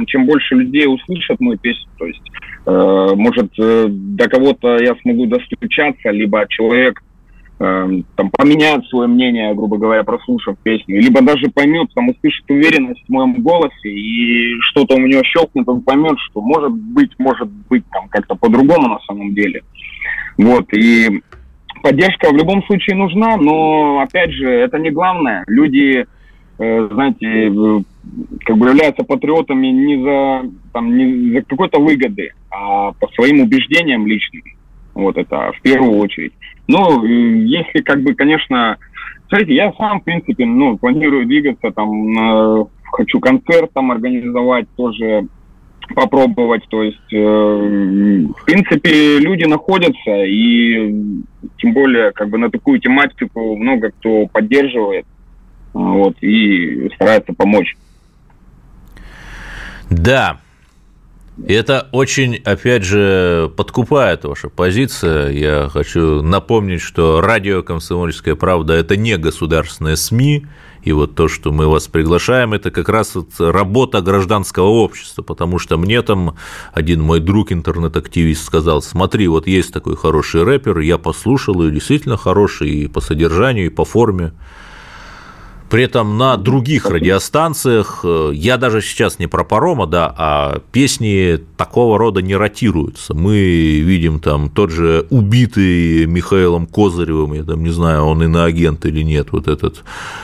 чем 0.07 0.25
больше 0.27 0.55
людей 0.55 0.85
услышат 0.85 1.39
мою 1.39 1.57
песню, 1.57 1.89
то 1.97 2.05
есть, 2.05 2.21
э, 2.67 3.07
может, 3.15 3.51
э, 3.59 3.87
до 3.89 4.29
кого-то 4.29 4.77
я 4.77 4.95
смогу 5.01 5.25
достучаться, 5.25 6.11
либо 6.11 6.45
человек 6.47 7.01
там, 7.59 8.31
поменяет 8.31 8.85
свое 8.87 9.09
мнение, 9.09 9.53
грубо 9.53 9.77
говоря, 9.77 10.05
прослушав 10.05 10.57
песню, 10.63 11.01
либо 11.01 11.21
даже 11.21 11.49
поймет, 11.49 11.89
там, 11.93 12.07
услышит 12.07 12.49
уверенность 12.49 13.03
в 13.05 13.09
моем 13.11 13.33
голосе, 13.41 13.89
и 13.89 14.55
что-то 14.71 14.95
у 14.95 14.99
него 14.99 15.21
щелкнет, 15.25 15.67
он 15.67 15.81
поймет, 15.81 16.17
что 16.29 16.39
может 16.39 16.71
быть, 16.71 17.11
может 17.19 17.49
быть, 17.69 17.83
там, 17.91 18.07
как-то 18.07 18.35
по-другому 18.35 18.87
на 18.87 18.99
самом 19.01 19.33
деле. 19.33 19.61
Вот, 20.37 20.71
и 20.73 21.21
поддержка 21.83 22.31
в 22.31 22.37
любом 22.37 22.63
случае 22.63 22.95
нужна, 22.95 23.35
но, 23.35 23.99
опять 23.99 24.31
же, 24.31 24.49
это 24.49 24.79
не 24.79 24.89
главное. 24.91 25.43
Люди, 25.47 26.05
э, 26.59 26.89
знаете, 26.93 27.83
как 28.45 28.57
бы 28.57 28.67
являются 28.67 29.03
патриотами 29.03 29.67
не 29.67 30.01
за, 30.01 30.49
там, 30.71 30.95
не 30.95 31.33
за 31.33 31.41
какой-то 31.41 31.79
выгоды, 31.79 32.31
а 32.49 32.93
по 32.93 33.09
своим 33.09 33.41
убеждениям 33.41 34.07
личным. 34.07 34.43
Вот 34.93 35.17
это 35.17 35.51
в 35.57 35.61
первую 35.61 35.97
очередь. 35.97 36.33
Ну, 36.69 37.03
если 37.03 37.81
как 37.81 38.03
бы, 38.03 38.13
конечно, 38.13 38.77
смотрите, 39.27 39.55
я 39.55 39.73
сам, 39.73 40.01
в 40.01 40.03
принципе, 40.03 40.45
ну, 40.45 40.77
планирую 40.77 41.25
двигаться, 41.25 41.71
там, 41.71 42.61
э, 42.61 42.65
хочу 42.91 43.19
концерт 43.19 43.71
там 43.73 43.89
организовать, 43.91 44.69
тоже 44.75 45.25
попробовать, 45.95 46.61
то 46.69 46.83
есть, 46.83 47.11
э, 47.11 47.17
в 47.17 48.45
принципе, 48.45 49.17
люди 49.17 49.45
находятся, 49.45 50.23
и 50.25 50.93
тем 51.57 51.73
более, 51.73 52.11
как 52.11 52.29
бы 52.29 52.37
на 52.37 52.51
такую 52.51 52.79
тематику 52.79 53.55
много 53.55 53.89
кто 53.89 54.27
поддерживает, 54.27 55.07
вот, 55.73 56.21
и 56.21 56.87
старается 56.93 57.33
помочь. 57.33 57.75
Да, 59.89 60.39
и 61.47 61.53
это 61.53 61.87
очень, 61.91 62.35
опять 62.35 62.83
же, 62.83 63.51
подкупает 63.55 64.25
ваша 64.25 64.49
позиция. 64.49 65.31
Я 65.31 65.69
хочу 65.71 66.21
напомнить, 66.21 66.81
что 66.81 67.21
радио 67.21 67.63
«Комсомольская 67.63 68.35
правда»– 68.35 68.73
это 68.75 68.95
не 68.95 69.17
государственные 69.17 69.97
СМИ, 69.97 70.45
и 70.83 70.91
вот 70.91 71.15
то, 71.15 71.27
что 71.27 71.51
мы 71.51 71.67
вас 71.67 71.87
приглашаем, 71.87 72.53
это 72.53 72.71
как 72.71 72.87
раз 72.87 73.15
вот 73.15 73.29
работа 73.39 74.01
гражданского 74.01 74.67
общества, 74.67 75.23
потому 75.23 75.59
что 75.59 75.77
мне 75.77 76.01
там 76.01 76.37
один 76.73 77.01
мой 77.01 77.19
друг, 77.19 77.51
интернет-активист, 77.51 78.45
сказал, 78.45 78.81
смотри, 78.81 79.27
вот 79.27 79.47
есть 79.47 79.73
такой 79.73 79.95
хороший 79.95 80.43
рэпер, 80.43 80.79
я 80.79 80.97
послушал, 80.97 81.61
и 81.63 81.71
действительно 81.71 82.15
хороший 82.17 82.69
и 82.69 82.87
по 82.87 83.01
содержанию, 83.01 83.65
и 83.65 83.69
по 83.69 83.85
форме. 83.85 84.33
При 85.69 85.83
этом 85.83 86.17
на 86.17 86.35
других 86.35 86.87
радиостанциях, 86.87 88.01
э, 88.03 88.31
я 88.33 88.57
даже 88.57 88.81
сейчас 88.81 89.19
не 89.19 89.27
про 89.27 89.43
парома, 89.43 89.85
да, 89.85 90.13
а 90.17 90.61
песни 90.71 91.39
такого 91.57 91.99
рода 91.99 92.23
не 92.23 92.35
ротируются. 92.35 93.13
Мы 93.13 93.79
видим 93.79 94.19
там 94.19 94.49
тот 94.49 94.71
же 94.71 95.05
убитый 95.11 96.07
Михаилом 96.07 96.65
Козыревым, 96.65 97.33
я 97.33 97.43
там 97.43 97.63
не 97.63 97.69
знаю, 97.69 98.05
он 98.05 98.23
иноагент 98.23 98.83
или 98.87 99.03
нет, 99.03 99.27
вот 99.31 99.47
этот 99.47 99.83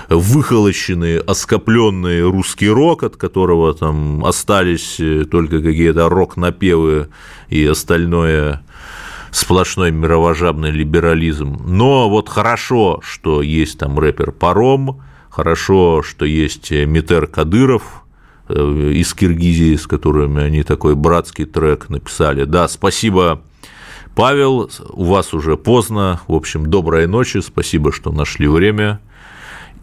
выхолощенный, 0.09 1.19
оскопленный 1.19 2.23
русский 2.23 2.69
рок, 2.69 3.03
от 3.03 3.15
которого 3.15 3.71
там 3.75 4.25
остались 4.25 4.99
э, 4.99 5.25
только 5.29 5.61
какие-то 5.61 6.09
рок-напевы 6.09 7.09
и 7.49 7.63
остальное 7.67 8.63
сплошной 9.29 9.91
мировожабный 9.91 10.71
либерализм. 10.71 11.61
Но 11.67 12.09
вот 12.09 12.29
хорошо, 12.29 12.99
что 13.03 13.43
есть 13.43 13.77
там 13.77 13.99
рэпер 13.99 14.31
Паром, 14.31 15.01
Хорошо, 15.35 16.01
что 16.01 16.23
есть 16.23 16.71
Митер 16.71 17.27
Кадыров 17.27 18.05
э, 18.47 18.53
из 18.55 19.13
Киргизии, 19.13 19.75
с 19.75 19.85
которыми 19.85 20.41
они 20.41 20.63
такой 20.63 20.95
братский 20.95 21.43
трек 21.43 21.89
написали. 21.89 22.45
Да, 22.45 22.69
спасибо, 22.69 23.41
Павел, 24.15 24.71
у 24.91 25.03
вас 25.03 25.33
уже 25.33 25.57
поздно. 25.57 26.21
В 26.29 26.35
общем, 26.35 26.67
доброй 26.67 27.05
ночи, 27.07 27.41
спасибо, 27.41 27.91
что 27.91 28.13
нашли 28.13 28.47
время. 28.47 29.01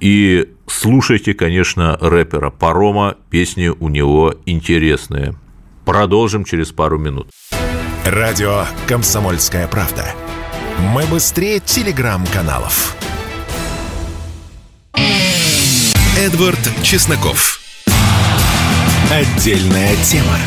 И 0.00 0.48
слушайте, 0.66 1.34
конечно, 1.34 1.98
рэпера 2.00 2.48
Парома, 2.48 3.16
песни 3.28 3.68
у 3.68 3.90
него 3.90 4.34
интересные. 4.46 5.34
Продолжим 5.84 6.44
через 6.44 6.72
пару 6.72 6.98
минут. 6.98 7.26
Радио 8.06 8.64
«Комсомольская 8.88 9.68
правда». 9.68 10.06
Мы 10.94 11.04
быстрее 11.04 11.60
телеграм-каналов. 11.60 12.96
Эдвард 16.22 16.60
Чесноков. 16.84 17.58
Отдельная 19.10 19.96
тема. 20.04 20.38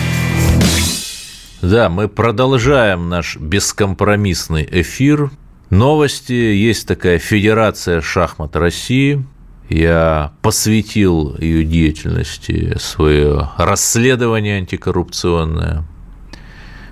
Да, 1.61 1.89
мы 1.89 2.07
продолжаем 2.07 3.09
наш 3.09 3.35
бескомпромиссный 3.35 4.65
эфир. 4.71 5.31
Новости. 5.69 6.31
Есть 6.31 6.87
такая 6.87 7.19
Федерация 7.19 7.99
шахмат 7.99 8.55
России. 8.55 9.25
я 9.67 10.31
посвятил 10.41 11.35
ее 11.39 11.65
деятельности 11.65 12.77
свое 12.79 13.49
расследование 13.57 14.59
антикоррупционное. 14.59 15.83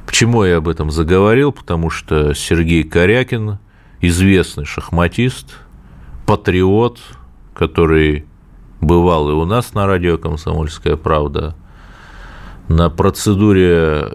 Почему 0.05 0.43
я 0.43 0.57
об 0.57 0.67
этом 0.67 0.91
заговорил? 0.91 1.53
Потому 1.53 1.89
что 1.89 2.33
Сергей 2.33 2.83
Корякин, 2.83 3.59
известный 4.01 4.65
шахматист, 4.65 5.53
патриот, 6.25 6.99
который 7.55 8.25
бывал 8.85 9.29
и 9.29 9.33
у 9.33 9.45
нас 9.45 9.73
на 9.73 9.87
радио 9.87 10.17
«Комсомольская 10.17 10.95
правда», 10.95 11.55
на 12.67 12.89
процедуре, 12.89 14.11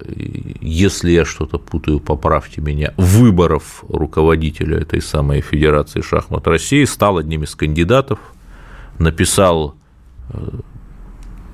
если 0.60 1.10
я 1.10 1.24
что-то 1.24 1.58
путаю, 1.58 2.00
поправьте 2.00 2.60
меня, 2.60 2.94
выборов 2.96 3.84
руководителя 3.88 4.78
этой 4.78 5.02
самой 5.02 5.42
Федерации 5.42 6.00
шахмат 6.00 6.46
России, 6.46 6.84
стал 6.84 7.18
одним 7.18 7.44
из 7.44 7.54
кандидатов, 7.54 8.18
написал 8.98 9.74
э, 10.30 10.60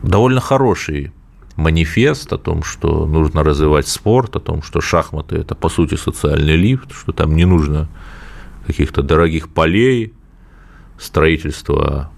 довольно 0.03 0.41
хороший 0.41 1.12
манифест 1.57 2.33
о 2.33 2.39
том, 2.39 2.62
что 2.62 3.07
нужно 3.07 3.43
развивать 3.43 3.89
спорт, 3.89 4.37
о 4.37 4.41
том, 4.41 4.62
что 4.62 4.81
шахматы– 4.81 5.37
это, 5.39 5.55
по 5.55 5.69
сути, 5.69 5.97
социальный 5.97 6.57
лифт, 6.57 6.93
что 6.93 7.12
там 7.12 7.35
не 7.35 7.45
нужно 7.45 7.89
каких-то 8.67 9.03
дорогих 9.03 9.49
полей, 9.49 10.15
строительства 10.99 12.11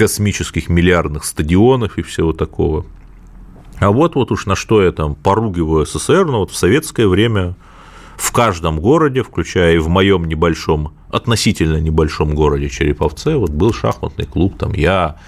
космических 0.00 0.68
миллиардных 0.68 1.24
стадионов 1.24 1.98
и 1.98 2.02
всего 2.02 2.32
такого– 2.32 2.86
а 3.80 3.90
вот, 3.90 4.14
вот 4.14 4.30
уж 4.30 4.44
на 4.44 4.54
что 4.54 4.82
я 4.82 4.92
там 4.92 5.14
поругиваю 5.14 5.86
СССР, 5.86 6.26
но 6.26 6.40
вот 6.40 6.50
в 6.50 6.56
советское 6.56 7.08
время 7.08 7.56
в 8.18 8.30
каждом 8.30 8.78
городе, 8.78 9.22
включая 9.22 9.76
и 9.76 9.78
в 9.78 9.88
моем 9.88 10.26
небольшом, 10.26 10.92
относительно 11.10 11.80
небольшом 11.80 12.34
городе 12.34 12.68
Череповце, 12.68 13.36
вот 13.36 13.50
был 13.50 13.72
шахматный 13.72 14.26
клуб, 14.26 14.58
там 14.58 14.74
я 14.74 15.18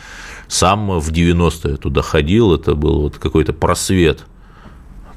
сам 0.49 1.01
в 1.01 1.11
90-е 1.11 1.79
туда 1.79 2.03
ходил, 2.03 2.55
это 2.55 2.75
был 2.75 3.01
вот 3.01 3.17
какой-то 3.17 3.55
просвет 3.55 4.27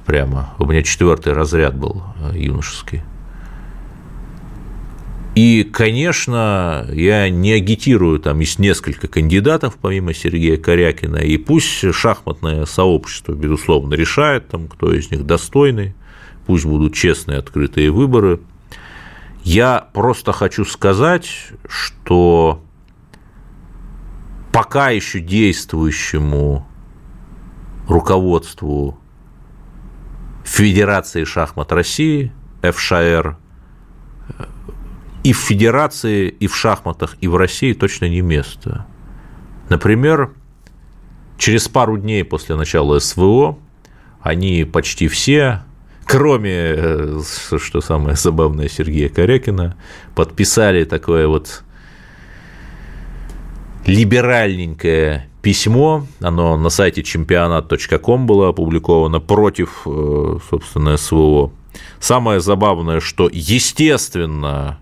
прямо, 0.06 0.54
у 0.58 0.66
меня 0.66 0.82
четвертый 0.82 1.34
разряд 1.34 1.76
был 1.76 2.04
э, 2.22 2.40
юношеский. 2.40 3.02
И, 5.36 5.64
конечно, 5.66 6.88
я 6.94 7.30
не 7.30 7.52
агитирую, 7.52 8.20
там 8.20 8.40
есть 8.40 8.58
несколько 8.58 9.10
кандидатов, 9.10 9.78
помимо 9.82 10.14
Сергея 10.14 10.56
Корякина, 10.56 11.18
и 11.18 11.36
пусть 11.36 11.94
шахматное 11.94 12.66
сообщество, 12.66 13.34
безусловно, 13.34 13.96
решает, 13.96 14.48
там, 14.48 14.70
кто 14.70 14.94
из 14.94 15.12
них 15.12 15.26
достойный, 15.26 15.94
пусть 16.46 16.66
будут 16.66 16.94
честные, 16.94 17.40
открытые 17.40 17.92
выборы. 17.92 18.40
Я 19.44 19.90
просто 19.94 20.32
хочу 20.32 20.64
сказать, 20.64 21.28
что 21.68 22.64
пока 24.54 24.92
еще 24.92 25.20
действующему 25.20 26.66
руководству 27.90 28.98
Федерации 30.46 31.26
шахмат 31.26 31.74
России, 31.74 32.32
ФШР, 32.62 33.38
и 35.26 35.34
в 35.34 35.38
федерации, 35.38 36.30
и 36.30 36.46
в 36.46 36.56
шахматах, 36.56 37.18
и 37.20 37.28
в 37.28 37.36
России 37.36 37.74
точно 37.74 38.08
не 38.08 38.22
место. 38.22 38.86
Например, 39.70 40.30
через 41.40 41.68
пару 41.68 41.98
дней 41.98 42.24
после 42.24 42.56
начала 42.56 43.00
СВО 43.00 43.58
они 44.22 44.66
почти 44.66 45.08
все, 45.08 45.64
кроме, 46.06 46.52
э, 46.54 47.22
что 47.58 47.82
самое 47.82 48.16
забавное, 48.16 48.70
Сергея 48.70 49.10
Корякина, 49.10 49.76
подписали 50.14 50.84
такое 50.84 51.28
вот 51.28 51.64
либеральненькое 53.88 55.28
письмо, 55.42 56.06
оно 56.20 56.56
на 56.56 56.70
сайте 56.70 57.02
чемпионат.ком 57.02 58.28
было 58.28 58.50
опубликовано 58.50 59.20
против, 59.20 59.88
э, 59.88 60.38
собственно, 60.52 60.98
СВО. 60.98 61.52
Самое 62.00 62.42
забавное, 62.42 63.00
что, 63.00 63.28
естественно, 63.34 64.78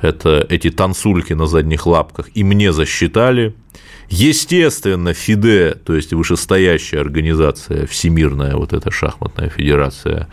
это 0.00 0.46
эти 0.48 0.70
танцульки 0.70 1.32
на 1.32 1.46
задних 1.46 1.86
лапках, 1.86 2.28
и 2.34 2.44
мне 2.44 2.72
засчитали. 2.72 3.54
Естественно, 4.08 5.12
ФИДЕ, 5.14 5.74
то 5.84 5.94
есть 5.94 6.12
вышестоящая 6.12 7.00
организация, 7.00 7.86
всемирная 7.86 8.54
вот 8.54 8.72
эта 8.72 8.90
шахматная 8.92 9.48
федерация, 9.48 10.28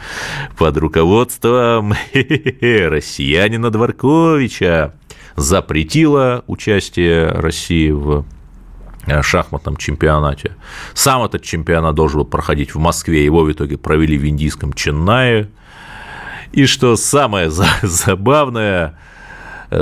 под 0.58 0.78
руководством 0.78 1.94
россиянина 2.14 3.72
Дворковича 3.72 4.94
запретила 5.36 6.44
участие 6.46 7.30
России 7.30 7.90
в 7.90 8.26
шахматном 9.24 9.78
чемпионате. 9.78 10.56
Сам 10.94 11.24
этот 11.24 11.42
чемпионат 11.42 11.96
должен 11.96 12.20
был 12.20 12.26
проходить 12.26 12.76
в 12.76 12.80
Москве, 12.80 13.26
его 13.26 13.44
в 13.44 13.52
итоге 13.52 13.78
провели 13.78 14.20
в 14.20 14.28
индийском 14.28 14.74
Ченнае. 14.74 15.50
И 16.52 16.68
что 16.68 16.96
самое 16.96 17.50
забавное, 17.82 18.92
Э, 18.92 18.94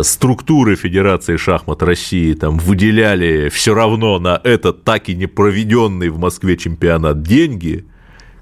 структуры 0.03 0.75
Федерации 0.75 1.37
шахмат 1.37 1.83
России 1.83 2.33
там 2.33 2.57
выделяли 2.57 3.49
все 3.49 3.73
равно 3.73 4.19
на 4.19 4.39
этот 4.43 4.83
так 4.83 5.09
и 5.09 5.15
не 5.15 5.27
проведенный 5.27 6.09
в 6.09 6.17
Москве 6.17 6.57
чемпионат 6.57 7.23
деньги, 7.23 7.85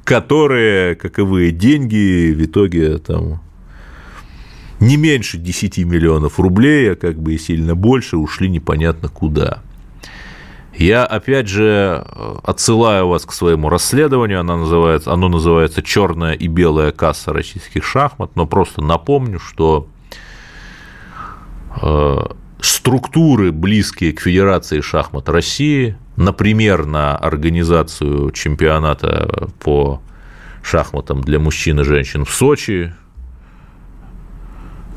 которые, 0.03 0.95
каковые 0.95 1.51
деньги, 1.51 2.31
в 2.33 2.45
итоге 2.45 2.97
там 2.97 3.41
не 4.79 4.97
меньше 4.97 5.37
10 5.37 5.79
миллионов 5.79 6.39
рублей, 6.39 6.93
а 6.93 6.95
как 6.95 7.21
бы 7.21 7.33
и 7.33 7.37
сильно 7.37 7.75
больше, 7.75 8.17
ушли 8.17 8.49
непонятно 8.49 9.09
куда. 9.09 9.61
Я, 10.77 11.05
опять 11.05 11.49
же, 11.49 12.05
отсылаю 12.43 13.07
вас 13.07 13.25
к 13.25 13.33
своему 13.33 13.67
расследованию, 13.67 14.39
оно 14.39 14.57
называется, 14.57 15.11
оно 15.11 15.27
называется 15.27 15.81
«Черная 15.81 16.33
и 16.33 16.47
белая 16.47 16.91
касса 16.93 17.33
российских 17.33 17.83
шахмат», 17.83 18.35
но 18.35 18.45
просто 18.45 18.81
напомню, 18.81 19.39
что 19.39 19.89
Э, 19.89 19.98
структуры, 22.61 23.51
близкие 23.51 24.13
к 24.13 24.21
Федерации 24.21 24.81
шахмат 24.81 25.29
России, 25.29 25.97
например, 26.17 26.85
на 26.85 27.15
организацию 27.15 28.31
чемпионата 28.31 29.49
по 29.59 30.01
шахматам 30.61 31.21
для 31.21 31.39
мужчин 31.39 31.79
и 31.79 31.83
женщин 31.83 32.25
в 32.25 32.31
Сочи. 32.31 32.93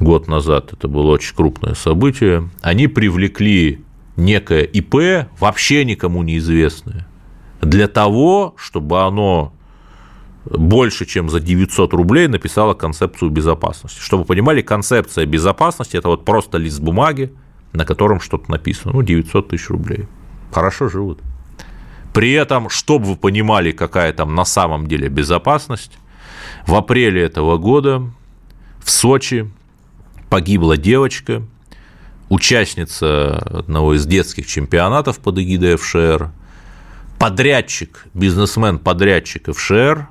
Год 0.01 0.27
назад, 0.27 0.73
это 0.73 0.89
было 0.89 1.13
очень 1.13 1.37
крупное 1.37 1.75
событие, 1.75 2.51
они 2.61 2.89
привлекли 2.89 3.85
некое 4.17 4.63
ИП, 4.63 5.29
вообще 5.39 5.85
никому 5.85 6.25
неизвестное, 6.25 7.07
для 7.61 7.87
того, 7.87 8.55
чтобы 8.59 9.03
оно 9.03 9.53
больше, 10.45 11.07
чем 11.07 11.31
за 11.31 11.41
900 11.41 11.93
рублей 11.93 12.29
написала 12.29 12.75
концепцию 12.75 13.31
безопасности. 13.31 14.01
Чтобы 14.01 14.23
вы 14.23 14.29
понимали, 14.29 14.63
концепция 14.63 15.27
безопасности– 15.27 15.97
это 15.99 16.09
вот 16.09 16.25
просто 16.25 16.59
лист 16.59 16.81
бумаги, 16.81 17.33
на 17.73 17.85
котором 17.85 18.21
что-то 18.21 18.51
написано. 18.51 18.93
Ну, 18.95 19.03
900 19.03 19.49
тысяч 19.49 19.69
рублей. 19.71 20.07
Хорошо 20.53 20.89
живут. 20.89 21.21
При 22.13 22.33
этом, 22.33 22.69
чтобы 22.69 23.07
вы 23.07 23.17
понимали, 23.17 23.73
какая 23.73 24.13
там 24.13 24.35
на 24.35 24.45
самом 24.45 24.87
деле 24.87 25.09
безопасность, 25.09 25.93
в 26.67 26.75
апреле 26.75 27.23
этого 27.23 27.57
года 27.57 28.03
в 28.83 28.91
Сочи 28.91 29.51
погибла 30.29 30.77
девочка, 30.77 31.43
участница 32.29 33.39
одного 33.39 33.95
из 33.95 34.07
детских 34.07 34.47
чемпионатов 34.47 35.19
под 35.19 35.39
эгидой 35.39 35.77
ФШР, 35.77 36.31
подрядчик, 37.19 38.07
бизнесмен-подрядчик 38.15 39.55
ФШР 39.55 40.09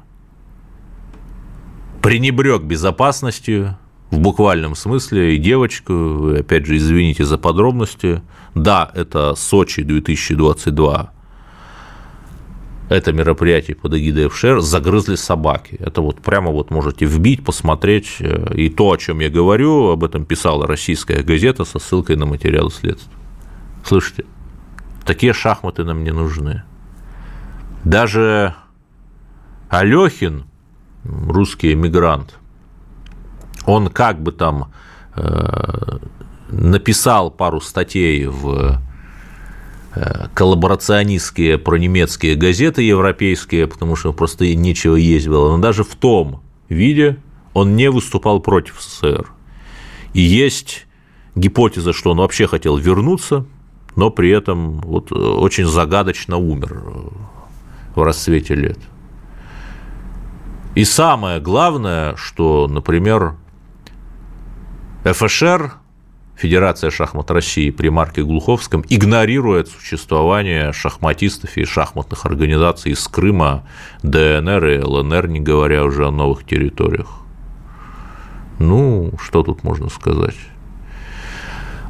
пренебрег 2.02 2.64
безопасностью 2.64 3.78
в 4.10 4.20
буквальном 4.20 4.76
смысле 4.76 5.36
и 5.36 5.38
девочку, 5.38 6.34
опять 6.38 6.66
же, 6.66 6.78
извините 6.78 7.24
за 7.24 7.38
подробности, 7.38 8.22
да, 8.56 8.92
это 8.94 9.36
Сочи 9.36 9.84
2022, 9.84 11.14
это 12.90 13.14
мероприятие 13.14 13.78
под 13.78 13.94
эгидой 13.94 14.28
ФШР 14.28 14.60
загрызли 14.60 15.16
собаки. 15.16 15.78
Это 15.80 16.02
вот 16.02 16.20
прямо 16.20 16.52
вот 16.52 16.72
можете 16.72 17.06
вбить, 17.06 17.42
посмотреть. 17.42 18.18
И 18.54 18.68
то, 18.68 18.92
о 18.92 18.98
чем 18.98 19.22
я 19.22 19.30
говорю, 19.30 19.92
об 19.92 20.04
этом 20.04 20.26
писала 20.26 20.68
российская 20.68 21.24
газета 21.24 21.64
со 21.64 21.80
ссылкой 21.80 22.18
на 22.18 22.26
материалы 22.26 22.70
следствия. 22.70 23.14
Слышите, 23.86 24.26
такие 25.06 25.32
шахматы 25.32 25.86
нам 25.86 26.04
не 26.04 26.12
нужны. 26.12 26.64
Даже 27.86 28.56
Алехин, 29.70 30.44
русский 31.04 31.74
эмигрант, 31.74 32.36
он 33.66 33.90
как 33.90 34.22
бы 34.22 34.32
там 34.32 34.72
э, 35.16 35.98
написал 36.50 37.32
пару 37.32 37.62
статей 37.62 38.26
в 38.26 38.80
э, 39.96 40.28
коллаборационистские 40.34 41.58
пронемецкие 41.58 42.36
газеты 42.36 42.82
европейские, 42.82 43.68
потому 43.68 43.96
что 43.96 44.14
просто 44.14 44.54
нечего 44.56 44.96
есть 44.96 45.28
было, 45.28 45.56
но 45.56 45.62
даже 45.62 45.84
в 45.84 45.96
том 45.96 46.42
виде 46.70 47.18
он 47.54 47.76
не 47.76 47.90
выступал 47.90 48.40
против 48.40 48.82
СССР. 48.82 49.30
И 50.14 50.22
есть 50.22 50.88
гипотеза, 51.36 51.94
что 51.94 52.12
он 52.12 52.18
вообще 52.18 52.48
хотел 52.48 52.78
вернуться 52.78 53.46
но 53.96 54.10
при 54.10 54.30
этом 54.30 54.80
вот 54.82 55.12
очень 55.12 55.66
загадочно 55.66 56.38
умер 56.38 56.84
в 57.96 58.02
расцвете 58.02 58.56
лет. 58.56 58.80
И 60.74 60.86
самое 60.86 61.42
главное, 61.42 62.16
что, 62.16 62.68
например, 62.70 63.36
ФШР, 65.04 65.74
Федерация 66.38 66.90
шахмат 66.92 67.30
России 67.30 67.70
при 67.72 67.90
Марке 67.90 68.24
Глуховском, 68.24 68.84
игнорирует 68.88 69.68
существование 69.68 70.72
шахматистов 70.72 71.58
и 71.58 71.66
шахматных 71.66 72.26
организаций 72.26 72.94
из 72.94 73.06
Крыма, 73.08 73.64
ДНР 74.02 74.66
и 74.66 74.80
ЛНР, 74.80 75.28
не 75.28 75.40
говоря 75.42 75.84
уже 75.84 76.08
о 76.08 76.12
новых 76.12 76.46
территориях. 76.46 77.20
Ну, 78.60 79.12
что 79.22 79.44
тут 79.44 79.64
можно 79.64 79.90
сказать? 79.90 80.38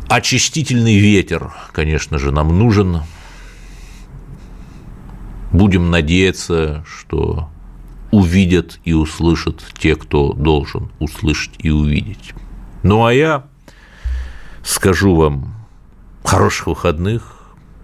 Очистительный 0.10 0.98
ветер, 0.98 1.54
конечно 1.72 2.18
же, 2.18 2.32
нам 2.32 2.58
нужен. 2.58 3.02
Будем 5.52 5.92
надеяться, 5.92 6.84
что 6.88 7.51
увидят 8.12 8.80
и 8.84 8.94
услышат 8.94 9.64
те, 9.78 9.96
кто 9.96 10.34
должен 10.34 10.92
услышать 11.00 11.54
и 11.60 11.70
увидеть. 11.70 12.34
Ну 12.84 13.06
а 13.06 13.14
я 13.14 13.46
скажу 14.64 15.16
вам 15.16 15.54
хороших 16.24 16.68
выходных, 16.68 17.38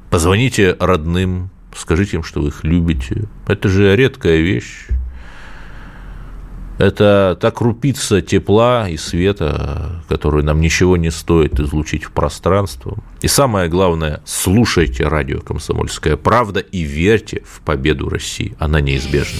позвоните 0.09 0.75
родным, 0.79 1.49
скажите 1.75 2.17
им, 2.17 2.23
что 2.23 2.41
вы 2.41 2.49
их 2.49 2.63
любите. 2.63 3.25
Это 3.47 3.69
же 3.69 3.95
редкая 3.95 4.37
вещь. 4.37 4.87
Это 6.77 7.35
та 7.41 7.49
крупица 7.49 8.21
тепла 8.21 8.87
и 8.87 8.97
света, 8.97 10.03
которую 10.07 10.45
нам 10.45 10.61
ничего 10.61 10.95
не 10.95 11.09
стоит 11.09 11.59
излучить 11.59 12.03
в 12.03 12.11
пространство. 12.11 12.97
И 13.21 13.27
самое 13.27 13.67
главное, 13.67 14.21
слушайте 14.25 15.07
радио 15.07 15.39
«Комсомольская 15.39 16.17
правда» 16.17 16.59
и 16.59 16.83
верьте 16.83 17.41
в 17.47 17.61
победу 17.61 18.09
России. 18.09 18.55
Она 18.59 18.79
неизбежна. 18.79 19.39